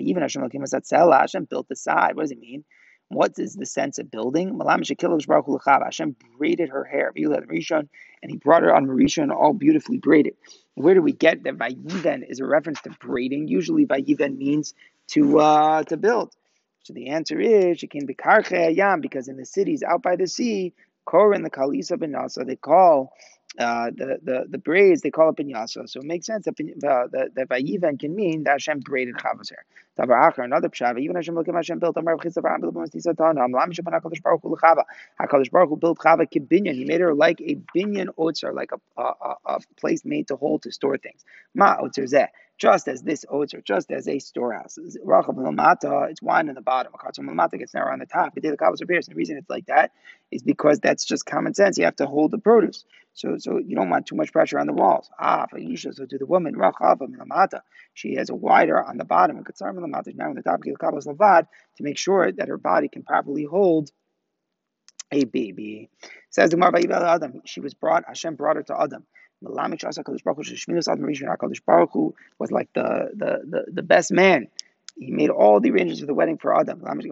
Even 0.00 0.22
Hashem 0.22 0.42
Hashem 0.42 1.44
built 1.44 1.68
the 1.68 1.76
side. 1.76 2.16
What 2.16 2.22
does 2.22 2.30
it 2.30 2.38
mean? 2.38 2.64
What 3.08 3.38
is 3.38 3.54
the 3.54 3.66
sense 3.66 3.98
of 3.98 4.10
building? 4.10 4.58
Hashem 4.58 6.16
braided 6.38 6.70
her 6.70 6.84
hair, 6.84 7.12
and 7.14 8.30
he 8.30 8.36
brought 8.38 8.62
her 8.62 8.74
on 8.74 8.86
Marisha 8.86 9.22
and 9.22 9.30
all 9.32 9.52
beautifully 9.52 9.98
braided. 9.98 10.34
Where 10.74 10.94
do 10.94 11.02
we 11.02 11.12
get 11.12 11.42
that 11.44 11.58
Vayiven 11.58 12.22
is 12.26 12.40
a 12.40 12.46
reference 12.46 12.80
to 12.82 12.90
braiding? 13.00 13.48
Usually 13.48 13.84
Vayiven 13.84 14.38
means 14.38 14.72
to 15.08 15.40
uh, 15.40 15.82
to 15.84 15.98
build. 15.98 16.34
So 16.82 16.92
the 16.94 17.08
answer 17.08 17.40
is 17.40 17.78
Shekin 17.78 18.08
Bikarche 18.08 18.76
Ayam, 18.76 19.00
because 19.00 19.28
in 19.28 19.36
the 19.36 19.46
cities 19.46 19.82
out 19.82 20.02
by 20.02 20.16
the 20.16 20.26
sea, 20.26 20.72
Korin 21.06 21.42
the 21.42 21.50
Kalisa 21.50 21.98
ben 21.98 22.12
Nasa, 22.12 22.46
they 22.46 22.56
call 22.56 23.12
uh, 23.58 23.90
the, 23.94 24.18
the 24.22 24.46
the 24.48 24.58
braids 24.58 25.02
they 25.02 25.10
call 25.10 25.30
it 25.30 25.36
binyasa. 25.36 25.88
So 25.88 26.00
it 26.00 26.06
makes 26.06 26.26
sense 26.26 26.46
that 26.46 26.54
uh, 26.58 27.06
that, 27.12 27.34
that 27.34 27.48
vayiven 27.48 28.00
can 28.00 28.14
mean 28.14 28.44
that 28.44 28.52
Hashem 28.52 28.80
braided 28.80 29.18
Chava's 29.18 29.50
hair. 29.50 29.64
Tavar 29.98 30.32
Achar, 30.32 30.44
another 30.44 30.68
pshav, 30.68 30.98
even 30.98 31.16
Hashem 31.16 31.36
at 31.36 31.46
Hashem 31.46 31.78
built 31.78 31.96
Amar 31.96 32.16
Chitzav 32.16 32.44
Ram 32.44 32.62
Bilbam 32.62 32.88
Tisa 32.88 33.16
Tana 33.16 33.42
Am 33.42 33.52
Lam 33.52 33.72
Shabban 33.72 33.92
Hakadosh 34.00 34.22
Baruch 34.22 34.42
Hu 34.42 34.56
Lechava 34.56 34.84
Hakadosh 35.20 35.50
Baruch 35.50 35.68
Hu 35.68 35.76
built 35.76 35.98
Chava 35.98 36.26
kibinyan. 36.26 36.74
He 36.74 36.84
made 36.84 37.00
her 37.00 37.14
like 37.14 37.40
a 37.40 37.56
binyan 37.76 38.08
otzer, 38.18 38.54
like 38.54 38.70
a, 38.72 39.02
a, 39.02 39.34
a, 39.44 39.60
place 39.76 40.04
made 40.04 40.28
to 40.28 40.36
hold 40.36 40.62
to 40.62 40.72
store 40.72 40.96
things. 40.96 41.24
Ma 41.54 41.76
otzer 41.76 42.04
zeh 42.04 42.28
just 42.58 42.86
as 42.86 43.02
this 43.02 43.24
oats 43.28 43.54
just 43.64 43.90
as 43.90 44.06
a 44.06 44.20
storehouse. 44.20 44.78
It's 44.78 44.96
wine 46.22 46.48
in 46.48 46.54
the 46.54 46.60
bottom. 46.62 46.92
Lamata 46.92 47.58
gets 47.58 47.74
narrow 47.74 47.92
on 47.92 47.98
the 47.98 48.06
top. 48.06 48.36
And 48.36 48.44
the 48.44 49.14
reason 49.16 49.36
it's 49.36 49.50
like 49.50 49.66
that 49.66 49.90
is 50.30 50.42
because 50.42 50.78
that's 50.78 51.04
just 51.04 51.26
common 51.26 51.54
sense. 51.54 51.76
You 51.76 51.84
have 51.86 51.96
to 51.96 52.06
hold 52.06 52.30
the 52.30 52.38
produce. 52.38 52.84
So 53.14 53.36
so 53.38 53.58
you 53.58 53.74
don't 53.74 53.90
want 53.90 54.06
too 54.06 54.14
much 54.14 54.32
pressure 54.32 54.60
on 54.60 54.68
the 54.68 54.72
walls. 54.72 55.10
Ah, 55.18 55.46
for 55.50 55.58
Yisha, 55.58 55.92
so 55.92 56.06
to 56.06 56.18
the 56.18 56.24
woman, 56.24 56.54
she 57.94 58.14
has 58.14 58.30
a 58.30 58.34
wider 58.34 58.82
on 58.82 58.96
the 58.96 59.04
bottom. 59.04 59.36
Now 59.36 59.42
on 59.42 60.34
the 60.34 60.42
top 60.42 60.60
of 60.64 60.64
to 61.76 61.82
make 61.82 61.98
sure 61.98 62.32
that 62.32 62.48
her 62.48 62.58
body 62.58 62.88
can 62.88 63.02
properly 63.02 63.44
hold 63.44 63.90
a 65.10 65.24
baby. 65.24 65.90
Says 66.30 66.50
the 66.50 66.56
Adam, 66.58 67.42
she 67.44 67.60
was 67.60 67.74
brought, 67.74 68.04
Hashem 68.06 68.34
brought 68.34 68.56
her 68.56 68.62
to 68.64 68.80
Adam. 68.80 69.04
Was 69.44 69.56
like 72.50 72.72
the, 72.74 73.10
the, 73.14 73.42
the, 73.48 73.64
the 73.72 73.82
best 73.82 74.12
man. 74.12 74.48
He 74.96 75.10
made 75.10 75.30
all 75.30 75.58
the 75.58 75.70
arrangements 75.70 76.00
for 76.00 76.06
the 76.06 76.14
wedding 76.14 76.38
for 76.38 76.58
Adam. 76.58 76.80
And 76.84 77.02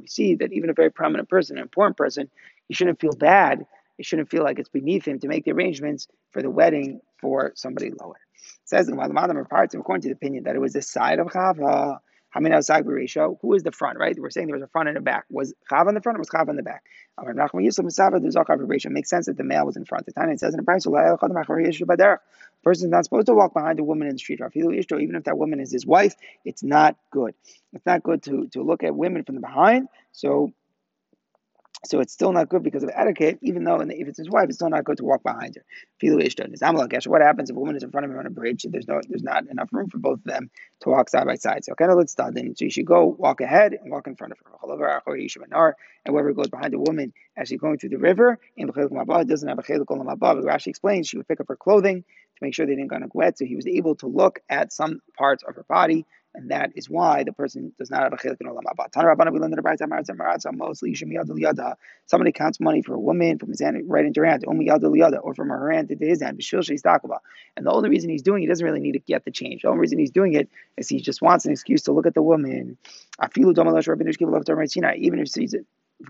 we 0.00 0.06
see 0.06 0.34
that 0.34 0.52
even 0.52 0.70
a 0.70 0.74
very 0.74 0.90
prominent 0.90 1.28
person, 1.28 1.56
an 1.56 1.62
important 1.62 1.96
person, 1.96 2.28
he 2.68 2.74
shouldn't 2.74 3.00
feel 3.00 3.14
bad. 3.14 3.64
He 3.96 4.02
shouldn't 4.02 4.28
feel 4.30 4.42
like 4.44 4.58
it's 4.58 4.68
beneath 4.68 5.06
him 5.08 5.18
to 5.20 5.28
make 5.28 5.46
the 5.46 5.52
arrangements 5.52 6.08
for 6.30 6.42
the 6.42 6.50
wedding 6.50 7.00
for 7.18 7.52
somebody 7.54 7.90
lower. 7.90 8.20
Says 8.66 8.88
in 8.88 8.96
the 8.96 9.46
parts, 9.48 9.74
according 9.74 10.02
to 10.02 10.08
the 10.08 10.14
opinion, 10.14 10.44
that 10.44 10.54
it 10.54 10.60
was 10.60 10.74
the 10.74 10.82
side 10.82 11.18
of 11.18 11.28
Chava 11.28 12.00
Hamina 12.34 12.58
Sagbi 12.58 12.94
ratio. 12.94 13.38
Who 13.40 13.54
is 13.54 13.62
the 13.62 13.72
front, 13.72 13.98
right? 13.98 14.18
We're 14.18 14.30
saying 14.30 14.48
there 14.48 14.56
was 14.56 14.62
a 14.62 14.68
front 14.68 14.88
and 14.88 14.98
a 14.98 15.00
back. 15.00 15.24
Was 15.30 15.54
Chav 15.70 15.86
on 15.86 15.94
the 15.94 16.00
front 16.02 16.18
or 16.18 16.20
was 16.20 16.28
Chav 16.28 16.48
on 16.48 16.56
the 16.56 16.62
back? 16.62 16.84
It 17.18 18.92
makes 18.92 19.08
sense 19.08 19.26
that 19.26 19.36
the 19.38 19.44
male 19.44 19.64
was 19.64 19.76
in 19.76 19.84
front. 19.86 20.04
The 20.04 20.12
time 20.12 20.28
it 20.28 20.40
says 20.40 20.52
in 20.52 20.58
the 20.58 20.64
Brisa, 20.64 22.18
is 22.72 22.82
not 22.84 23.04
supposed 23.04 23.26
to 23.26 23.34
walk 23.34 23.54
behind 23.54 23.78
a 23.78 23.84
woman 23.84 24.08
in 24.08 24.14
the 24.14 24.18
street. 24.18 24.40
Even 24.54 25.14
if 25.14 25.24
that 25.24 25.38
woman 25.38 25.60
is 25.60 25.70
his 25.70 25.86
wife, 25.86 26.14
it's 26.44 26.62
not 26.62 26.96
good. 27.10 27.34
It's 27.72 27.86
not 27.86 28.02
good 28.02 28.22
to, 28.24 28.48
to 28.48 28.62
look 28.62 28.82
at 28.82 28.94
women 28.94 29.22
from 29.22 29.36
the 29.36 29.40
behind. 29.40 29.88
So 30.12 30.52
so 31.84 32.00
it's 32.00 32.12
still 32.12 32.32
not 32.32 32.48
good 32.48 32.62
because 32.62 32.82
of 32.82 32.90
etiquette, 32.94 33.38
even 33.42 33.64
though 33.64 33.80
if 33.80 34.08
it's 34.08 34.18
his 34.18 34.30
wife, 34.30 34.46
it's 34.48 34.56
still 34.56 34.70
not 34.70 34.84
good 34.84 34.96
to 34.96 35.04
walk 35.04 35.22
behind 35.22 35.56
her. 35.56 35.64
What 37.10 37.22
happens 37.22 37.50
if 37.50 37.56
a 37.56 37.58
woman 37.58 37.76
is 37.76 37.82
in 37.82 37.90
front 37.90 38.06
of 38.06 38.10
him 38.10 38.18
on 38.18 38.26
a 38.26 38.30
bridge? 38.30 38.66
There's 38.68 38.88
no, 38.88 39.00
there's 39.08 39.22
not 39.22 39.46
enough 39.48 39.68
room 39.72 39.88
for 39.88 39.98
both 39.98 40.18
of 40.18 40.24
them 40.24 40.50
to 40.80 40.88
walk 40.88 41.08
side 41.08 41.26
by 41.26 41.36
side. 41.36 41.64
So 41.64 41.74
of 41.78 41.96
let's 41.96 42.12
start. 42.12 42.34
Then 42.34 42.54
so 42.56 42.64
you 42.64 42.70
should 42.70 42.86
go 42.86 43.04
walk 43.18 43.40
ahead 43.40 43.74
and 43.74 43.92
walk 43.92 44.06
in 44.06 44.16
front 44.16 44.32
of 44.32 44.38
her. 44.38 45.76
And 46.04 46.14
whoever 46.14 46.32
goes 46.32 46.48
behind 46.48 46.74
a 46.74 46.78
woman 46.78 47.12
as 47.36 47.48
she's 47.48 47.60
going 47.60 47.78
through 47.78 47.90
the 47.90 47.98
river, 47.98 48.38
in 48.56 48.68
doesn't 48.68 49.48
have 49.48 49.58
a 49.58 49.62
chelik 49.62 50.18
But 50.18 50.36
Rashi 50.38 50.68
explains 50.68 51.08
she 51.08 51.18
would 51.18 51.28
pick 51.28 51.40
up 51.40 51.48
her 51.48 51.56
clothing 51.56 52.02
to 52.02 52.44
make 52.44 52.54
sure 52.54 52.66
they 52.66 52.74
didn't 52.74 52.90
get 52.90 53.14
wet. 53.14 53.38
So 53.38 53.44
he 53.44 53.56
was 53.56 53.66
able 53.66 53.94
to 53.96 54.06
look 54.06 54.40
at 54.48 54.72
some 54.72 55.00
parts 55.16 55.42
of 55.42 55.54
her 55.54 55.64
body 55.68 56.06
and 56.36 56.50
that 56.50 56.72
is 56.76 56.88
why 56.88 57.24
the 57.24 57.32
person 57.32 57.72
does 57.78 57.90
not 57.90 58.02
have 58.02 58.12
a 58.12 58.16
chelik 58.16 58.36
in 58.40 58.46
olam 58.46 58.62
haba. 58.64 58.90
Tana 58.92 59.30
we 59.32 59.40
learned 59.40 59.54
in 59.54 59.56
the 59.56 59.62
Brayta 59.62 60.52
mostly 60.54 60.92
Yishim 60.92 61.12
Yad 61.12 61.76
Somebody 62.04 62.32
counts 62.32 62.60
money 62.60 62.82
for 62.82 62.94
a 62.94 63.00
woman 63.00 63.38
from 63.38 63.48
his 63.48 63.60
hand 63.60 63.82
right 63.86 64.04
into 64.04 64.20
her 64.20 64.26
hand, 64.26 64.44
Omi 64.46 64.68
Yad 64.68 64.80
Liyada, 64.80 65.18
or 65.22 65.34
from 65.34 65.48
her 65.48 65.72
hand 65.72 65.90
into 65.90 66.04
his 66.04 66.22
hand. 66.22 66.38
B'shil 66.38 66.60
Sheistakaba. 66.60 67.18
And 67.56 67.66
the 67.66 67.72
only 67.72 67.88
reason 67.88 68.10
he's 68.10 68.22
doing 68.22 68.42
it, 68.42 68.46
he 68.46 68.48
doesn't 68.48 68.64
really 68.64 68.80
need 68.80 68.92
to 68.92 68.98
get 68.98 69.24
the 69.24 69.30
change. 69.30 69.62
The 69.62 69.68
only 69.68 69.80
reason 69.80 69.98
he's 69.98 70.10
doing 70.10 70.34
it 70.34 70.50
is 70.76 70.88
he 70.88 71.00
just 71.00 71.22
wants 71.22 71.46
an 71.46 71.52
excuse 71.52 71.82
to 71.84 71.92
look 71.92 72.06
at 72.06 72.14
the 72.14 72.22
woman. 72.22 72.76
Afilu 73.20 73.54
Domalash 73.54 73.88
Rabbeinu 73.88 74.16
Shkiv 74.16 74.30
Lov 74.30 74.70
Sinai. 74.70 74.96
Even 74.98 75.20
if 75.20 75.32
he's 75.34 75.54
a 75.54 75.60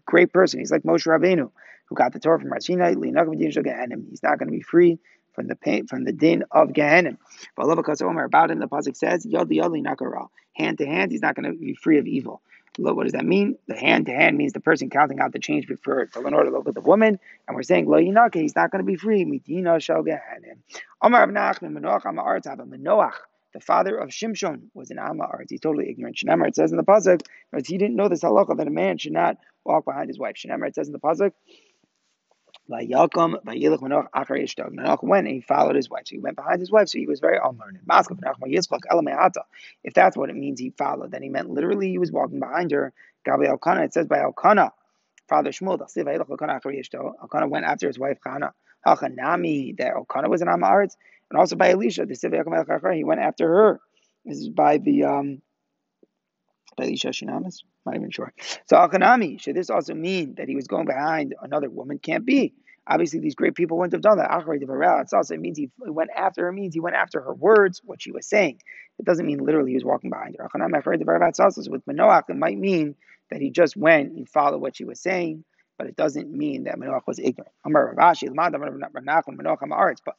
great 0.05 0.33
person, 0.33 0.59
he's 0.59 0.73
like 0.73 0.83
Moshe 0.83 1.07
Rabbeinu 1.07 1.51
who 1.89 1.95
got 1.95 2.13
the 2.13 2.19
Torah 2.19 2.41
from 2.41 2.51
Sinai. 2.61 2.95
He's 2.95 3.13
not 3.13 3.27
going 3.27 4.49
to 4.49 4.51
be 4.51 4.61
free 4.61 4.99
from 5.37 5.47
the 5.47 5.55
pain, 5.55 5.87
from 5.87 6.03
the 6.03 6.13
din 6.13 6.43
of 6.51 6.71
Gehenim. 6.71 7.19
But 7.55 7.67
Omer 8.03 8.25
about 8.25 8.51
him, 8.51 8.59
the 8.59 8.67
pasuk 8.67 8.97
says, 8.97 9.25
"Yod 9.25 9.49
yodli 9.51 9.85
nakara." 9.87 10.27
Hand 10.55 10.79
to 10.79 10.87
hand, 10.87 11.13
he's 11.13 11.23
not 11.23 11.37
going 11.37 11.53
to 11.53 11.57
be 11.57 11.75
free 11.75 11.99
of 11.99 12.07
evil. 12.07 12.43
What 12.79 13.05
does 13.05 13.13
that 13.13 13.25
mean? 13.25 13.57
The 13.69 13.77
hand 13.77 14.07
to 14.07 14.13
hand 14.13 14.37
means 14.37 14.53
the 14.53 14.61
person 14.61 14.91
counting 14.91 15.21
out 15.21 15.33
the 15.33 15.39
change 15.39 15.67
before 15.67 16.09
in 16.17 16.35
order 16.35 16.51
to 16.51 16.57
look 16.57 16.75
the 16.75 16.81
woman, 16.81 17.19
and 17.47 17.55
we're 17.55 17.63
saying 17.63 17.87
lo 17.87 17.99
yinaka, 17.99 18.37
he's 18.37 18.57
not 18.57 18.71
going 18.71 18.85
to 18.85 18.87
be 18.87 18.97
free. 18.97 19.25
Midina 19.25 19.81
shel 19.81 20.03
Gehenim. 20.03 20.59
Amar 21.01 21.27
Avnach 21.27 21.61
Manoach 21.61 22.05
Ama 22.05 22.23
Artz 22.23 22.47
Manoach. 22.47 23.15
The 23.53 23.61
father 23.61 23.97
of 23.97 24.11
Shimshon 24.11 24.69
was 24.75 24.91
an 24.91 24.99
Amma 24.99 25.25
Arts. 25.25 25.51
He's 25.51 25.61
totally 25.61 25.89
ignorant. 25.89 26.17
Shemar, 26.17 26.49
it 26.49 26.55
says 26.55 26.73
in 26.73 26.77
the 26.77 26.85
pasuk, 26.85 27.23
he 27.67 27.79
didn't 27.79 27.97
know 27.97 28.09
this 28.09 28.23
halacha 28.23 28.55
that 28.59 28.67
a 28.67 28.71
man 28.71 28.99
should 28.99 29.13
not 29.13 29.39
walk 29.65 29.87
behind 29.87 30.09
his 30.09 30.19
wife. 30.19 30.35
Shemar, 30.37 30.69
it 30.69 30.75
says 30.75 30.89
in 30.89 30.93
the 30.93 30.99
pasuk, 30.99 31.33
Vayakam 32.71 33.43
Vayilach 33.45 33.81
Manoach 33.81 34.09
Achar. 34.15 34.75
Manoach 34.75 35.03
went 35.03 35.27
and 35.27 35.37
he 35.37 35.41
followed 35.41 35.77
his 35.77 35.89
wife. 35.89 36.05
So 36.07 36.17
he 36.17 36.19
went 36.19 36.37
behind 36.37 36.61
his 36.61 36.71
wife, 36.71 36.89
so 36.89 36.99
he 36.99 37.07
was 37.07 37.21
very 37.21 37.39
unlearned. 37.43 37.81
If 39.85 39.95
that's 39.95 40.17
what 40.17 40.31
it 40.31 40.37
means 40.37 40.61
he 40.61 40.71
followed, 40.71 41.11
then 41.13 41.23
he 41.23 41.29
meant 41.29 41.51
literally 41.51 41.91
he 41.91 41.99
was 41.99 42.13
walking 42.13 42.41
behind 42.41 42.73
her. 42.73 42.93
Gabi 43.27 43.49
Elkanah, 43.49 43.85
it 43.85 43.93
says 43.93 44.07
by 44.07 44.21
Elkanah, 44.21 44.73
Father 45.29 45.51
Shmuel, 45.51 45.81
Elkanah 47.21 47.49
went 47.49 47.65
after 47.65 47.87
his 47.87 47.99
wife 47.99 48.19
Chana. 48.25 48.53
Hachanami, 48.87 49.77
that 49.79 49.95
Elkanah 49.95 50.29
was 50.29 50.43
an 50.43 50.49
Amaretz, 50.49 50.97
and 51.31 51.39
also 51.39 51.57
by 51.57 51.71
Elisha, 51.71 52.07
The 52.07 52.15
Sivayakam 52.15 52.57
Elkanah 52.57 52.95
he 52.95 53.05
went 53.05 53.21
after 53.21 53.49
her. 53.49 53.81
This 54.25 54.39
is 54.39 54.49
by 54.49 54.79
the 54.79 55.05
um, 55.05 55.43
by 56.77 56.85
Elisha 56.85 57.09
Shinamis. 57.09 57.63
Not 57.87 57.95
even 57.95 58.11
sure. 58.11 58.35
So 58.67 58.77
Alkanami, 58.77 59.41
should 59.41 59.57
this 59.57 59.71
also 59.71 59.95
mean 59.95 60.35
that 60.35 60.49
he 60.49 60.57
was 60.57 60.67
going 60.67 60.87
behind 60.87 61.35
another 61.41 61.71
woman? 61.71 61.99
Can't 61.99 62.27
be. 62.27 62.53
Obviously, 62.89 63.21
these 63.21 63.35
great 63.35 63.55
people 63.55 63.79
wouldn't 63.79 63.95
have 63.95 64.03
done 64.03 64.19
that. 64.19 64.31
It 65.31 65.41
means 65.41 65.59
he 65.59 65.71
went 65.79 66.11
after 66.15 66.45
her, 66.45 66.53
means 66.53 66.75
he 66.75 66.81
went 66.81 66.97
after 66.97 67.21
her 67.21 67.35
words, 67.35 67.81
what 67.85 68.03
she 68.03 68.13
was 68.13 68.29
saying. 68.29 68.61
It 68.99 69.05
doesn't 69.07 69.27
mean 69.27 69.39
literally 69.39 69.71
he 69.71 69.77
was 69.77 69.85
walking 69.85 70.11
behind 70.11 70.37
her. 70.39 70.49
With 70.53 70.61
Manoach, 71.87 72.25
it 72.29 72.37
might 72.37 72.59
mean 72.59 72.95
that 73.31 73.41
he 73.41 73.51
just 73.51 73.77
went 73.77 74.13
and 74.13 74.29
followed 74.29 74.61
what 74.61 74.77
she 74.77 74.85
was 74.85 75.01
saying 75.01 75.45
but 75.79 75.87
it 75.87 75.97
doesn't 75.97 76.33
mean 76.33 76.65
that 76.65 76.79
Manoach 76.79 77.07
was 77.07 77.19
ignorant. 77.19 77.53
But 77.65 77.73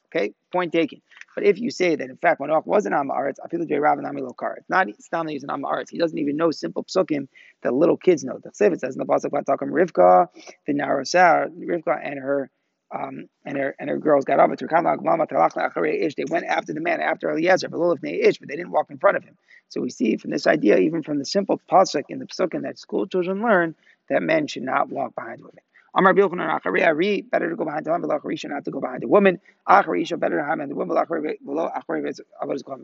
okay, 0.06 0.32
point 0.52 0.72
taken. 0.72 1.00
But 1.34 1.44
if 1.44 1.58
you 1.58 1.70
say 1.70 1.96
that 1.96 2.10
in 2.10 2.16
fact 2.16 2.40
Manoach 2.40 2.66
was 2.66 2.86
an 2.86 2.92
feel 2.92 3.60
like 3.60 3.80
Rav 3.80 3.98
and 3.98 4.18
Lokar. 4.18 4.58
It's 4.58 4.70
not 4.70 4.88
Stam 5.00 5.28
he's 5.28 5.42
an 5.42 5.50
Amaretz. 5.50 5.90
He 5.90 5.98
doesn't 5.98 6.18
even 6.18 6.36
know 6.36 6.50
simple 6.50 6.84
psukim 6.84 7.28
that 7.62 7.74
little 7.74 7.96
kids 7.96 8.24
know. 8.24 8.38
The 8.42 8.50
Chsiv 8.50 8.78
says 8.78 8.94
in 8.94 8.98
the 8.98 9.06
pasuk 9.06 9.30
Vatakim 9.30 9.70
Rivka, 9.70 10.28
the 10.66 10.74
Rivka 10.74 12.00
and 12.02 12.18
her 12.18 12.50
um, 12.94 13.28
and 13.44 13.58
her 13.58 13.74
and 13.78 13.90
her 13.90 13.98
girls 13.98 14.24
got 14.24 14.40
up. 14.40 14.50
They 14.50 16.24
went 16.30 16.46
after 16.46 16.72
the 16.72 16.80
man, 16.80 17.00
after 17.00 17.30
Eliezer, 17.30 17.68
but 17.68 17.78
they 17.78 18.56
didn't 18.56 18.70
walk 18.70 18.90
in 18.90 18.98
front 18.98 19.18
of 19.18 19.24
him. 19.24 19.36
So 19.68 19.82
we 19.82 19.90
see 19.90 20.16
from 20.16 20.30
this 20.30 20.46
idea, 20.46 20.78
even 20.78 21.02
from 21.02 21.18
the 21.18 21.26
simple 21.26 21.60
pasuk 21.70 22.04
in 22.08 22.18
the 22.18 22.26
psukim 22.26 22.62
that 22.62 22.78
school 22.78 23.06
children 23.06 23.42
learn, 23.42 23.74
that 24.08 24.22
men 24.22 24.46
should 24.46 24.62
not 24.62 24.88
walk 24.88 25.14
behind 25.14 25.40
women. 25.40 25.62
Amar 25.94 26.14
Bilchanan 26.14 26.60
Achari 26.60 26.86
Ari, 26.86 27.22
better 27.22 27.48
to 27.50 27.56
go 27.56 27.64
behind 27.64 27.84
the 27.84 27.90
man, 27.90 28.02
but 28.02 28.10
Acharisha 28.10 28.48
not 28.50 28.64
to 28.66 28.70
go 28.70 28.80
behind 28.80 29.02
the 29.02 29.08
woman. 29.08 29.40
Acharisha 29.68 30.18
better 30.18 30.38
to 30.38 30.44
have 30.44 30.58
the 30.58 30.74
woman, 30.74 31.36
below 31.44 31.70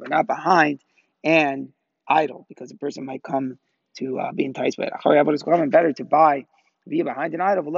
but 0.01 0.09
not 0.09 0.27
behind 0.27 0.81
and 1.23 1.73
idle, 2.09 2.45
because 2.49 2.71
a 2.71 2.77
person 2.77 3.05
might 3.05 3.23
come 3.23 3.59
to 3.99 4.19
uh, 4.19 4.33
be 4.33 4.45
enticed 4.45 4.77
by 4.77 4.85
it. 4.85 4.93
Achari 4.93 5.71
better 5.71 5.93
to 5.93 6.05
buy 6.05 6.47
be 6.89 7.03
behind 7.03 7.35
an 7.35 7.41
idol. 7.41 7.73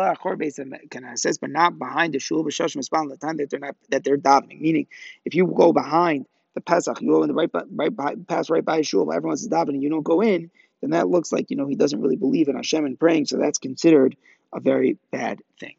Can 0.90 1.04
I 1.04 1.14
says, 1.14 1.38
but 1.38 1.50
not 1.50 1.78
behind 1.78 2.14
the 2.14 2.18
shul 2.18 2.44
b'shosh 2.44 2.74
the 2.74 3.16
time 3.16 3.36
that 3.36 3.50
they're 3.50 3.60
not 3.60 3.76
that 3.90 4.04
they're 4.04 4.18
davening. 4.18 4.60
Meaning, 4.60 4.86
if 5.24 5.34
you 5.34 5.46
go 5.46 5.72
behind 5.72 6.26
the 6.54 6.60
Pesach, 6.60 7.00
you 7.00 7.10
go 7.10 7.22
in 7.22 7.28
the 7.28 7.34
right, 7.34 7.50
right 7.70 8.26
pass 8.26 8.50
right 8.50 8.64
by 8.64 8.78
a 8.78 8.82
shul, 8.82 9.12
everyone's 9.12 9.46
davening, 9.46 9.82
you 9.82 9.90
don't 9.90 10.02
go 10.02 10.22
in 10.22 10.50
then 10.80 10.90
that 10.90 11.08
looks 11.08 11.32
like 11.32 11.50
you 11.50 11.56
know 11.56 11.66
he 11.66 11.76
doesn't 11.76 12.00
really 12.00 12.16
believe 12.16 12.48
in 12.48 12.56
Hashem 12.56 12.84
and 12.84 12.98
praying, 12.98 13.26
so 13.26 13.38
that's 13.38 13.58
considered 13.58 14.16
a 14.52 14.60
very 14.60 14.98
bad 15.10 15.40
thing. 15.58 15.74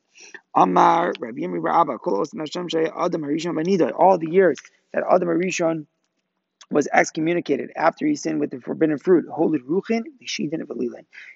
Amar 0.55 1.13
Rabbi 1.19 1.39
Yirmi 1.39 1.61
Rabba, 1.61 1.97
All 3.93 4.17
the 4.17 4.31
years 4.31 4.57
that 4.93 5.03
Adam 5.09 5.29
Rishon 5.29 5.85
was 6.69 6.87
excommunicated 6.91 7.71
after 7.75 8.05
he 8.05 8.15
sinned 8.15 8.41
with 8.41 8.51
the 8.51 8.59
forbidden 8.59 8.97
fruit. 8.97 9.25
Holy 9.31 9.59
Ruchin, 9.59 10.03
He 10.19 10.49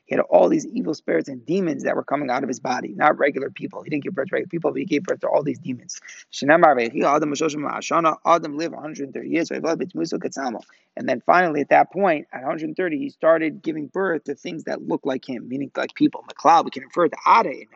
had 0.10 0.20
all 0.30 0.50
these 0.50 0.68
evil 0.68 0.94
spirits 0.94 1.30
and 1.30 1.46
demons 1.46 1.84
that 1.84 1.96
were 1.96 2.04
coming 2.04 2.30
out 2.30 2.44
of 2.44 2.50
his 2.50 2.60
body, 2.60 2.90
not 2.90 3.18
regular 3.18 3.50
people. 3.50 3.82
He 3.82 3.90
didn't 3.90 4.04
give 4.04 4.14
birth 4.14 4.28
to 4.28 4.36
regular 4.36 4.50
people, 4.50 4.72
but 4.72 4.80
he 4.80 4.86
gave 4.86 5.04
birth 5.04 5.22
to 5.22 5.28
all 5.28 5.42
these 5.42 5.60
demons. 5.60 6.02
Adam 6.44 8.58
lived 8.58 8.74
130 8.74 9.30
years, 9.30 9.52
and 9.52 11.10
then 11.10 11.22
finally 11.22 11.62
at 11.62 11.70
that 11.70 11.94
point, 11.94 12.28
at 12.34 12.42
130, 12.42 12.98
he 12.98 13.10
started 13.10 13.62
giving 13.62 13.88
birth 13.88 14.26
to 14.26 14.36
things 14.36 14.66
that 14.66 14.82
look 14.82 15.06
like 15.06 15.28
him, 15.28 15.48
meaning 15.48 15.72
like 15.78 15.96
people. 15.96 16.26
McLeod, 16.28 16.66
we 16.66 16.72
can 16.72 16.84
refer 16.84 17.08
to 17.08 17.18
Ada 17.26 17.68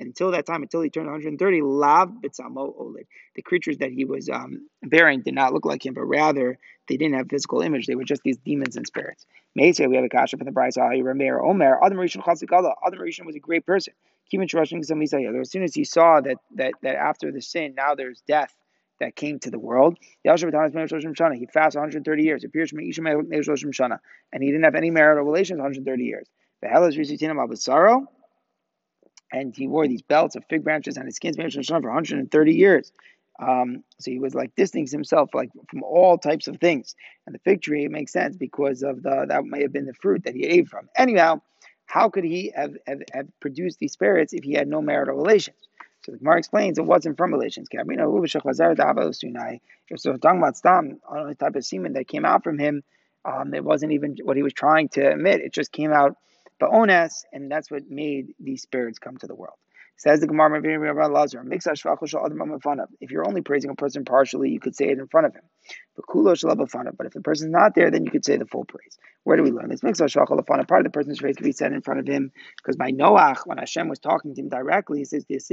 until 0.00 0.30
that 0.32 0.46
time, 0.46 0.62
until 0.62 0.80
he 0.80 0.90
turned 0.90 1.06
130, 1.06 1.62
lav 1.62 2.10
bitzamo 2.22 2.74
olid. 2.78 3.06
The 3.34 3.42
creatures 3.42 3.78
that 3.78 3.92
he 3.92 4.04
was 4.04 4.28
um, 4.28 4.68
bearing 4.82 5.22
did 5.22 5.34
not 5.34 5.52
look 5.52 5.64
like 5.64 5.84
him, 5.84 5.94
but 5.94 6.04
rather 6.04 6.58
they 6.88 6.96
didn't 6.96 7.16
have 7.16 7.28
physical 7.28 7.60
image. 7.60 7.86
They 7.86 7.94
were 7.94 8.04
just 8.04 8.22
these 8.22 8.38
demons 8.38 8.76
and 8.76 8.86
spirits. 8.86 9.26
Meisei, 9.58 9.88
we 9.88 9.96
have 9.96 10.04
a 10.04 10.08
kasha 10.08 10.36
from 10.36 10.46
the 10.46 10.52
Bryce 10.52 10.76
Rameir 10.76 11.42
Omer. 11.42 11.78
Adam 11.82 11.98
Rishon 11.98 12.22
Chasikala. 12.22 12.72
Adam 12.86 13.00
Rishon 13.00 13.26
was 13.26 13.36
a 13.36 13.40
great 13.40 13.66
person. 13.66 13.94
As 14.32 15.50
soon 15.50 15.62
as 15.64 15.74
he 15.74 15.84
saw 15.84 16.20
that 16.20 16.36
that 16.54 16.74
that 16.82 16.96
after 16.96 17.32
the 17.32 17.42
sin, 17.42 17.74
now 17.74 17.96
there's 17.96 18.20
death 18.28 18.54
that 19.00 19.16
came 19.16 19.40
to 19.40 19.50
the 19.50 19.58
world. 19.58 19.98
He 20.22 20.28
fasted 20.28 20.46
130 20.54 22.22
years. 22.22 22.44
And 22.44 24.42
he 24.42 24.50
didn't 24.50 24.64
have 24.64 24.74
any 24.76 24.90
marital 24.90 25.24
relations 25.24 25.58
130 25.58 26.04
years. 26.04 26.28
The 26.62 26.68
hell 26.68 26.84
is 26.84 26.96
Rishitinam 26.96 27.38
and 29.32 29.56
he 29.56 29.66
wore 29.66 29.86
these 29.86 30.02
belts 30.02 30.36
of 30.36 30.44
fig 30.48 30.64
branches 30.64 30.98
on 30.98 31.06
his 31.06 31.16
skins 31.16 31.36
for 31.36 31.80
130 31.80 32.54
years. 32.54 32.92
Um, 33.40 33.84
so 33.98 34.10
he 34.10 34.18
was 34.18 34.34
like 34.34 34.54
distancing 34.54 34.98
himself 34.98 35.34
like 35.34 35.50
from 35.68 35.82
all 35.82 36.18
types 36.18 36.46
of 36.46 36.58
things. 36.58 36.94
And 37.26 37.34
the 37.34 37.40
fig 37.40 37.62
tree 37.62 37.84
it 37.84 37.90
makes 37.90 38.12
sense 38.12 38.36
because 38.36 38.82
of 38.82 39.02
the 39.02 39.26
that 39.28 39.44
may 39.44 39.62
have 39.62 39.72
been 39.72 39.86
the 39.86 39.94
fruit 39.94 40.24
that 40.24 40.34
he 40.34 40.44
ate 40.44 40.68
from. 40.68 40.88
Anyhow, 40.96 41.40
how 41.86 42.08
could 42.08 42.24
he 42.24 42.52
have, 42.54 42.76
have, 42.86 43.00
have 43.12 43.26
produced 43.40 43.78
these 43.78 43.92
spirits 43.92 44.32
if 44.32 44.44
he 44.44 44.52
had 44.52 44.68
no 44.68 44.82
marital 44.82 45.16
relations? 45.16 45.56
So 46.02 46.12
the 46.12 46.18
Gemara 46.18 46.38
explains 46.38 46.78
it 46.78 46.84
wasn't 46.84 47.16
from 47.16 47.32
relations. 47.32 47.68
If 47.70 47.86
we're 47.86 48.26
talking 50.16 50.38
about 50.38 50.56
stam, 50.56 50.98
only 51.10 51.34
type 51.34 51.56
of 51.56 51.64
semen 51.64 51.92
that 51.94 52.08
came 52.08 52.24
out 52.24 52.42
from 52.42 52.58
him, 52.58 52.82
um, 53.24 53.52
it 53.52 53.64
wasn't 53.64 53.92
even 53.92 54.16
what 54.22 54.36
he 54.36 54.42
was 54.42 54.54
trying 54.54 54.88
to 54.90 55.10
emit. 55.10 55.40
It 55.40 55.52
just 55.52 55.72
came 55.72 55.92
out 55.92 56.16
Ba'ones, 56.60 57.24
and 57.32 57.50
that's 57.50 57.70
what 57.70 57.88
made 57.88 58.34
these 58.38 58.62
spirits 58.62 58.98
come 58.98 59.16
to 59.18 59.26
the 59.26 59.34
world. 59.34 59.56
Says 59.96 60.20
the 60.20 60.26
Gemara, 60.26 60.60
if 63.00 63.10
you're 63.10 63.26
only 63.28 63.42
praising 63.42 63.70
a 63.70 63.74
person 63.74 64.04
partially, 64.06 64.48
you 64.48 64.58
could 64.58 64.74
say 64.74 64.88
it 64.88 64.98
in 64.98 65.06
front 65.08 65.26
of 65.26 65.34
him. 65.34 65.42
But 65.94 67.06
if 67.06 67.12
the 67.12 67.20
person's 67.22 67.50
not 67.50 67.74
there, 67.74 67.90
then 67.90 68.04
you 68.06 68.10
could 68.10 68.24
say 68.24 68.38
the 68.38 68.46
full 68.46 68.64
praise. 68.64 68.98
Where 69.24 69.36
do 69.36 69.42
we 69.42 69.50
learn 69.50 69.68
this? 69.68 69.82
Part 69.82 70.00
of 70.00 70.06
the 70.06 70.90
person's 70.90 71.18
praise 71.18 71.36
could 71.36 71.44
be 71.44 71.52
said 71.52 71.74
in 71.74 71.82
front 71.82 72.00
of 72.00 72.06
him, 72.06 72.32
because 72.56 72.76
by 72.76 72.92
Noach, 72.92 73.40
when 73.44 73.58
Hashem 73.58 73.88
was 73.88 73.98
talking 73.98 74.34
to 74.34 74.40
him 74.40 74.48
directly, 74.48 75.00
he 75.00 75.04
says. 75.04 75.26
Hashem 75.28 75.50